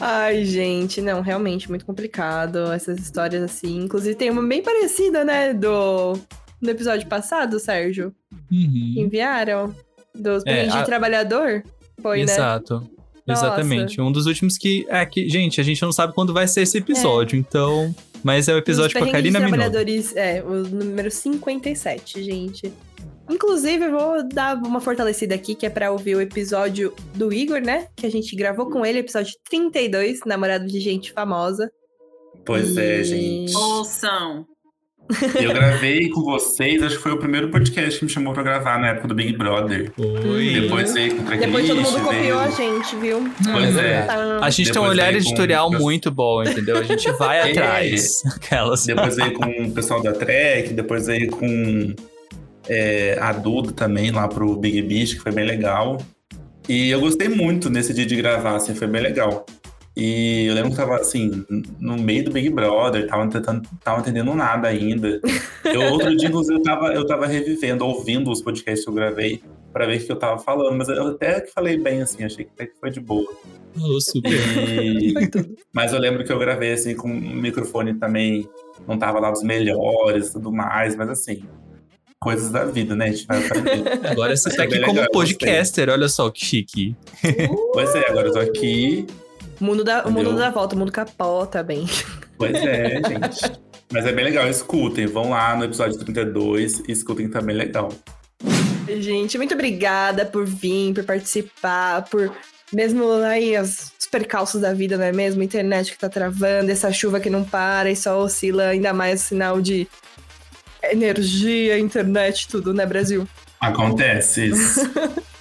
[0.00, 3.82] Ai, gente, não, realmente muito complicado essas histórias assim.
[3.82, 6.16] Inclusive tem uma bem parecida, né, do
[6.60, 8.14] no episódio passado, Sérgio,
[8.50, 8.94] Uhum.
[8.96, 9.74] enviaram
[10.14, 11.64] dos É, de a- trabalhador.
[12.00, 12.22] Foi, né?
[12.32, 12.88] Exato.
[13.26, 14.00] Exatamente.
[14.00, 14.86] Um dos últimos que.
[14.88, 17.92] É que, gente, a gente não sabe quando vai ser esse episódio, então.
[18.24, 19.52] Mas é o episódio com a Karina Minogue.
[19.58, 22.72] trabalhadores, é, o número 57, gente.
[23.30, 27.60] Inclusive, eu vou dar uma fortalecida aqui, que é pra ouvir o episódio do Igor,
[27.60, 27.88] né?
[27.94, 31.70] Que a gente gravou com ele, episódio 32, namorado de gente famosa.
[32.44, 33.56] Pois é, E- gente.
[33.56, 34.46] Ouçam.
[35.40, 38.78] Eu gravei com vocês, acho que foi o primeiro podcast que me chamou pra gravar
[38.80, 39.92] na época do Big Brother.
[39.98, 40.60] Oi.
[40.60, 42.56] Depois veio com o Depois todo mundo copiou a veio...
[42.82, 43.30] gente, viu?
[43.52, 44.02] Pois é.
[44.02, 44.38] Tá.
[44.40, 46.78] A gente tem um Depois olhar veio com- editorial muito bom, entendeu?
[46.78, 47.50] A gente vai É.
[47.50, 48.22] atrás.
[48.34, 48.84] Aquelas.
[48.86, 51.94] Depois veio com o pessoal da Trek, depois veio com
[52.68, 56.00] é, a Duda também lá pro Big Beach, que foi bem legal.
[56.66, 59.44] E eu gostei muito nesse dia de gravar, assim, foi bem legal.
[59.96, 61.44] E eu lembro que tava, assim,
[61.78, 65.20] no meio do Big Brother, tava tentando, tava entendendo nada ainda.
[65.64, 69.40] Eu, outro dia, inclusive, eu tava, eu tava revivendo, ouvindo os podcasts que eu gravei
[69.72, 72.44] pra ver o que eu tava falando, mas eu até que falei bem, assim, achei
[72.44, 73.26] que até que foi de boa.
[73.72, 74.30] Falou super.
[74.32, 75.14] E-
[75.74, 78.48] Mas eu lembro que eu gravei assim com o microfone também
[78.86, 81.42] não tava lá dos melhores e tudo mais, mas assim,
[82.20, 83.06] coisas da vida, né?
[83.06, 84.06] A gente vai aprendendo.
[84.06, 86.94] Agora você tá aqui como legal, podcaster, olha só que chique.
[87.72, 89.04] Pois é, agora eu tô aqui.
[89.60, 91.86] O mundo, dá, o mundo dá volta, o mundo capota bem.
[92.36, 93.52] Pois é, gente.
[93.92, 95.06] Mas é bem legal, escutem.
[95.06, 97.90] Vão lá no episódio 32 e escutem também legal.
[98.88, 102.32] Gente, muito obrigada por vir, por participar, por.
[102.72, 105.42] Mesmo aí os percalços da vida, não é mesmo?
[105.42, 109.60] Internet que tá travando, essa chuva que não para e só oscila, ainda mais sinal
[109.60, 109.86] de
[110.82, 113.28] energia, internet, tudo, né, Brasil?
[113.60, 114.80] Acontece isso.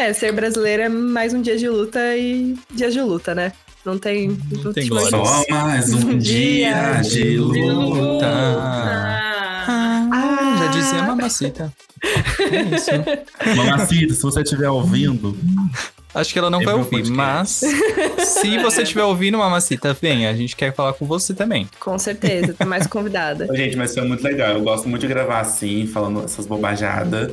[0.00, 3.52] É, ser brasileiro é mais um dia de luta e dia de luta, né?
[3.84, 4.28] Não tem.
[4.50, 5.10] Não tem tipo, glória.
[5.10, 8.26] Só mais um dia de luta.
[9.68, 11.70] Ah, já dizia mamacita.
[12.02, 12.90] É isso.
[13.54, 15.36] Mamacita, se você estiver ouvindo,
[16.14, 17.14] Acho que ela não vai ouvir, podcast.
[17.14, 17.48] mas
[18.26, 21.68] se você estiver ouvindo, mamacita, vem, a gente quer falar com você também.
[21.78, 23.46] Com certeza, tá mais convidada.
[23.54, 24.54] Gente, mas foi muito legal.
[24.54, 27.30] Eu gosto muito de gravar assim, falando essas bobajadas.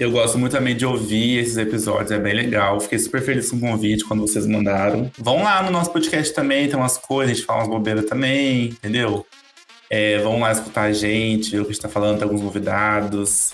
[0.00, 2.80] Eu gosto muito também de ouvir esses episódios, é bem legal.
[2.80, 5.12] Fiquei super feliz com o convite quando vocês mandaram.
[5.18, 8.68] Vão lá no nosso podcast também, tem umas coisas, a gente fala umas bobeiras também,
[8.68, 9.26] entendeu?
[9.90, 12.40] É, vão lá escutar a gente, ver o que a gente tá falando, tem alguns
[12.40, 13.52] convidados.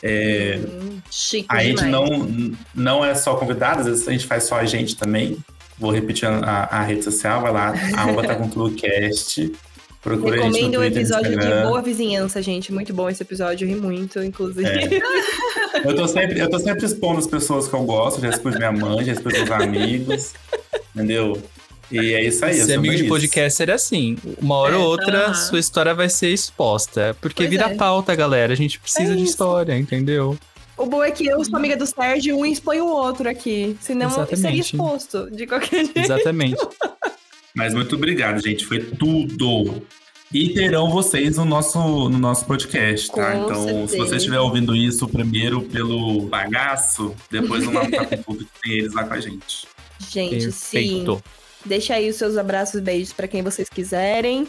[0.00, 0.60] É,
[1.10, 2.08] Chique a gente demais.
[2.10, 5.36] não, não é só convidado, às vezes a gente faz só a gente também.
[5.76, 9.50] Vou repetir a, a rede social, vai lá, arroba tá com tudo cast.
[10.02, 11.46] Procura Recomendo o episódio de.
[11.62, 12.72] Boa Vizinhança, gente.
[12.72, 14.66] Muito bom esse episódio, eu ri muito, inclusive.
[14.68, 15.00] É.
[15.88, 18.70] Eu tô, sempre, eu tô sempre expondo as pessoas que eu gosto, já expus minha
[18.70, 20.32] mãe, já expus meus amigos,
[20.94, 21.42] entendeu?
[21.90, 22.60] E é isso aí.
[22.60, 23.08] é Ser amigo de isso.
[23.08, 24.16] podcaster é assim.
[24.40, 25.34] Uma hora ou outra, aham.
[25.34, 27.16] sua história vai ser exposta.
[27.20, 27.74] Porque Pois vira é.
[27.74, 28.52] pauta, galera.
[28.52, 30.36] A gente precisa É de história, entendeu?
[30.76, 33.76] O bom é que eu sou amiga do Sérgio, um expõe o outro aqui.
[33.80, 34.40] Senão Exatamente.
[34.40, 35.98] seria exposto, de qualquer jeito.
[35.98, 36.56] Exatamente.
[37.54, 38.64] Mas muito obrigado, gente.
[38.64, 39.82] Foi tudo.
[40.32, 41.78] E terão vocês no nosso,
[42.08, 43.32] no nosso podcast, tá?
[43.32, 43.96] Com então, se certeza.
[43.98, 48.72] você estiver ouvindo isso primeiro pelo bagaço, depois vão lá no Papo Tudo que tem
[48.78, 49.66] eles lá com a gente.
[50.10, 50.78] Gente, sim.
[50.78, 51.22] Perfeito.
[51.66, 54.48] Deixa aí os seus abraços, beijos pra quem vocês quiserem.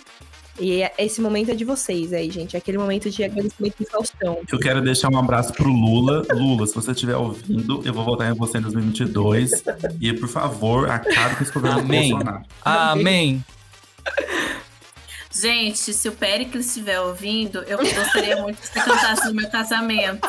[0.60, 2.56] E é- esse momento é de vocês aí, gente.
[2.56, 4.40] É aquele momento de agradecimento de Faustão.
[4.52, 6.24] Eu quero deixar um abraço pro Lula.
[6.32, 9.64] Lula, se você estiver ouvindo, eu vou votar em você em 2022.
[10.00, 12.12] E, por favor, acabe com esse governo Amém.
[12.12, 12.44] Bolsonaro.
[12.64, 13.44] Amém.
[15.36, 20.28] Gente, se o Pericles estiver ouvindo, eu gostaria muito que você cantasse no meu casamento.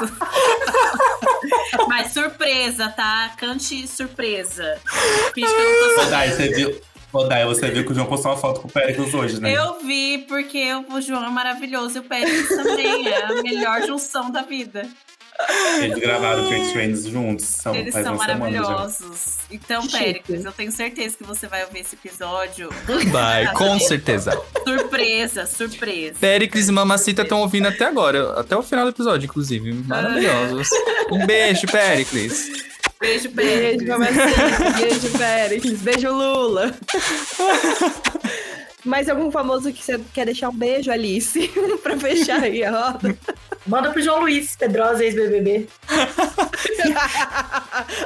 [1.87, 3.35] Mas surpresa, tá?
[3.37, 4.79] Cante surpresa.
[5.35, 6.81] Finge que eu não tô Ô, Dai, você viu,
[7.15, 9.53] Ô, Dai, você viu que o João postou uma foto com o Péricles hoje, né?
[9.53, 13.07] Eu vi, porque o João é maravilhoso e o Pérez também.
[13.09, 14.85] É a melhor junção da vida.
[15.81, 17.45] Eles gravaram Fake Friends juntos.
[17.47, 18.61] São, Eles faz são uma semana já.
[18.61, 19.39] maravilhosos.
[19.51, 19.87] Então.
[19.87, 22.69] Péricles, eu tenho certeza que você vai ouvir esse episódio.
[23.11, 24.41] Vai, com certeza.
[24.67, 26.17] Surpresa, surpresa.
[26.21, 29.73] Péricles e Mamacita estão ouvindo até agora, até o final do episódio, inclusive.
[29.73, 30.69] Maravilhosos.
[31.13, 32.74] Um beijo, Péricles.
[33.05, 33.89] Beijo, Beijo, Péricles.
[33.89, 34.71] mamacita.
[34.79, 35.81] Beijo, Péricles.
[35.83, 36.75] Beijo, Lula.
[38.85, 41.49] Mais algum famoso que você quer deixar um beijo, Alice?
[41.83, 43.17] pra fechar aí a roda.
[43.67, 45.67] Manda pro João Luiz Pedrosa, ex-BBB.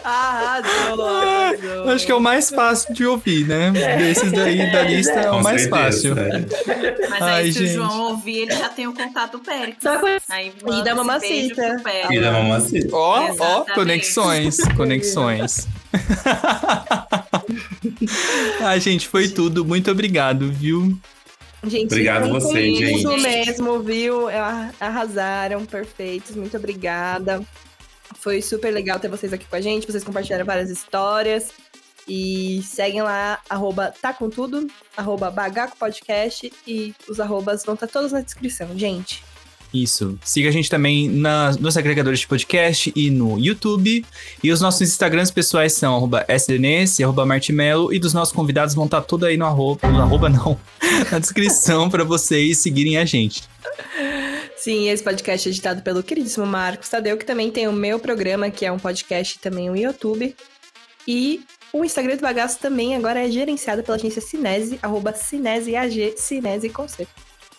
[0.04, 1.88] Arrasou, arrasou.
[1.90, 3.70] Acho que é o mais fácil de ouvir, né?
[3.98, 6.18] Desses daí da lista é o Com mais certeza, fácil.
[6.18, 7.08] é.
[7.08, 7.70] Mas Ai, aí, se gente.
[7.70, 9.78] o João ouvir, ele já tem o contato do Péricles.
[9.82, 11.76] Só com Aí E da mamacita.
[12.10, 12.88] E da mamacita.
[12.96, 15.66] Ó, ó, conexões, conexões.
[18.60, 19.64] Ai, gente, foi tudo.
[19.64, 20.98] Muito obrigado, viu?
[21.64, 23.22] Gente, Obrigado Isso gente.
[23.22, 24.28] mesmo, viu?
[24.28, 26.36] Ah, Arrasaram, perfeitos.
[26.36, 27.42] Muito obrigada.
[28.20, 29.86] Foi super legal ter vocês aqui com a gente.
[29.86, 31.52] Vocês compartilharam várias histórias.
[32.08, 37.86] E seguem lá, arroba tá com tudo, arroba bagaco podcast e os arrobas vão estar
[37.86, 39.22] todos na descrição, gente.
[39.72, 40.18] Isso.
[40.24, 44.04] Siga a gente também na- nos agregadores de podcast e no YouTube.
[44.42, 47.92] E os nossos Instagrams pessoais são arroba sdns arroba martimelo.
[47.92, 50.58] E dos nossos convidados vão estar tudo aí no arroba, no arroba não,
[51.12, 53.42] na descrição para vocês seguirem a gente.
[54.56, 58.50] Sim, esse podcast é editado pelo queridíssimo Marcos Tadeu, que também tem o meu programa,
[58.50, 60.34] que é um podcast e também um YouTube.
[61.06, 61.42] E
[61.72, 67.06] o Instagram do Bagaço também agora é gerenciado pela agência Cinese, arroba Cinese com C.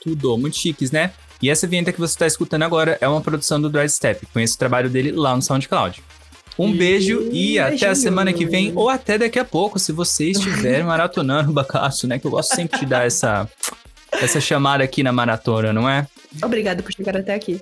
[0.01, 1.12] Tudo, muito chiques, né?
[1.42, 4.26] E essa vinheta que você está escutando agora é uma produção do Drive Step.
[4.34, 6.04] Conheça o trabalho dele lá no SoundCloud.
[6.58, 9.94] Um E- beijo e até a semana que vem, ou até daqui a pouco, se
[9.94, 12.20] você estiver maratonando o Bagaço, né?
[12.20, 13.48] Que eu gosto sempre de dar essa,
[14.12, 16.06] essa chamada aqui na maratona, não é?
[16.44, 17.62] Obrigada por chegar até aqui.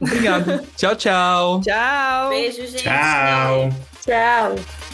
[0.00, 0.60] Obrigado.
[0.76, 1.60] tchau, tchau.
[1.62, 2.28] Tchau!
[2.28, 2.84] Beijo, gente.
[2.84, 3.70] Tchau.
[4.04, 4.85] Tchau.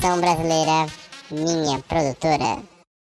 [0.00, 0.86] Brasileira,
[1.30, 2.62] minha produtora.